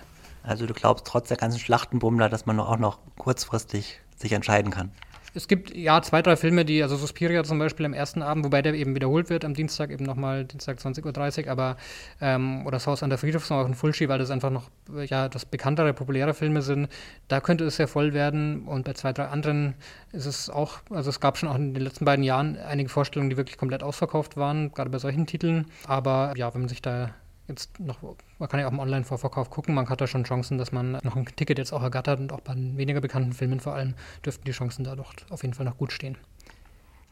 Also 0.43 0.67
du 0.67 0.75
glaubst 0.75 1.07
trotz 1.07 1.29
der 1.29 1.37
ganzen 1.37 1.61
Schlachtenbummler, 1.61 2.29
dass 2.29 2.47
man 2.47 2.59
auch 2.59 2.79
noch 2.79 2.99
kurzfristig 3.17 4.01
sich 4.17 4.33
entscheiden 4.33 4.73
kann? 4.73 4.91
Es 5.37 5.49
gibt 5.49 5.77
ja 5.77 6.01
zwei, 6.03 6.23
drei 6.23 6.37
Filme, 6.37 6.65
die, 6.65 6.83
also 6.83 6.97
Suspiria 6.97 7.45
zum 7.45 7.59
Beispiel 7.59 7.87
am 7.87 7.93
ersten 7.93 8.23
Abend, 8.23 8.45
wobei 8.45 8.63
der 8.63 8.75
eben 8.75 8.95
wiederholt 8.95 9.29
wird 9.29 9.45
am 9.45 9.55
Dienstag, 9.55 9.91
eben 9.91 10.05
nochmal 10.05 10.45
Dienstag 10.45 10.79
20.30 10.79 11.45
Uhr, 11.45 11.51
aber 11.53 11.77
ähm, 12.21 12.63
oder 12.63 12.77
das 12.77 12.87
Haus 12.87 13.03
an 13.03 13.11
der 13.11 13.19
Friedhofsmauer 13.19 13.65
und 13.65 13.75
Fulci, 13.75 14.09
weil 14.09 14.19
das 14.19 14.31
einfach 14.31 14.51
noch 14.51 14.71
ja 15.07 15.29
das 15.29 15.45
bekanntere, 15.45 15.93
populäre 15.93 16.35
Filme 16.35 16.63
sind. 16.63 16.89
Da 17.29 17.41
könnte 17.41 17.65
es 17.65 17.77
sehr 17.77 17.89
voll 17.89 18.15
werden 18.15 18.63
und 18.63 18.87
bei 18.87 18.95
zwei, 18.95 19.13
drei 19.13 19.27
anderen 19.27 19.75
ist 20.13 20.27
es 20.27 20.49
auch, 20.49 20.79
also 20.91 21.11
es 21.11 21.21
gab 21.21 21.37
schon 21.37 21.49
auch 21.49 21.57
in 21.57 21.75
den 21.75 21.83
letzten 21.83 22.05
beiden 22.05 22.25
Jahren 22.25 22.57
einige 22.57 22.89
Vorstellungen, 22.89 23.31
die 23.31 23.37
wirklich 23.37 23.59
komplett 23.59 23.83
ausverkauft 23.83 24.37
waren, 24.37 24.73
gerade 24.73 24.91
bei 24.91 24.99
solchen 24.99 25.27
Titeln. 25.27 25.67
Aber 25.87 26.33
ja, 26.37 26.53
wenn 26.55 26.63
man 26.63 26.69
sich 26.69 26.83
da 26.83 27.11
jetzt 27.49 27.79
noch, 27.81 27.99
man 28.39 28.49
kann 28.49 28.61
ja 28.61 28.67
auch 28.67 28.73
im 28.73 28.79
Online-Vorverkauf 28.79 29.51
gucken, 29.51 29.75
man 29.75 29.89
hat 29.89 30.01
da 30.01 30.07
schon 30.07 30.25
Chancen, 30.25 30.59
dass 30.59 30.73
man 30.73 30.93
noch 31.03 31.17
ein 31.17 31.27
Ticket 31.37 31.59
jetzt 31.59 31.73
auch 31.73 31.83
ergattert 31.83 32.21
und 32.21 32.33
auch 32.33 32.41
bei 32.41 32.55
weniger 32.55 33.01
bekannten 33.01 33.33
Filmen 33.33 33.61
vor 33.61 33.75
allem 33.75 33.95
dürften 34.25 34.45
die 34.45 34.53
Chancen 34.53 34.85
da 34.85 34.97
doch 34.97 35.13
auf 35.31 35.43
jeden 35.43 35.55
Fall 35.55 35.67
noch 35.67 35.79
gut 35.79 35.93
stehen. 35.93 36.17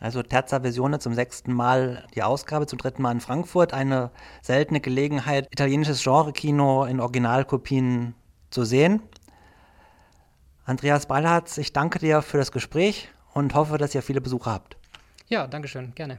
Also 0.00 0.22
Terza 0.22 0.62
Visione 0.62 0.98
zum 0.98 1.14
sechsten 1.14 1.52
Mal 1.52 2.04
die 2.14 2.22
Ausgabe, 2.22 2.66
zum 2.66 2.78
dritten 2.78 3.00
Mal 3.00 3.12
in 3.12 3.20
Frankfurt. 3.20 3.72
Eine 3.72 4.10
seltene 4.42 4.80
Gelegenheit, 4.80 5.48
italienisches 5.50 6.02
Genre-Kino 6.02 6.84
in 6.84 7.00
Originalkopien 7.00 8.14
zu 8.50 8.64
sehen. 8.64 9.02
Andreas 10.66 11.06
Ballhardt, 11.06 11.56
ich 11.58 11.72
danke 11.72 11.98
dir 11.98 12.22
für 12.22 12.38
das 12.38 12.52
Gespräch 12.52 13.08
und 13.32 13.54
hoffe, 13.54 13.78
dass 13.78 13.94
ihr 13.94 14.02
viele 14.02 14.20
Besucher 14.20 14.52
habt. 14.52 14.76
Ja, 15.28 15.46
danke 15.46 15.68
schön, 15.68 15.94
gerne. 15.94 16.18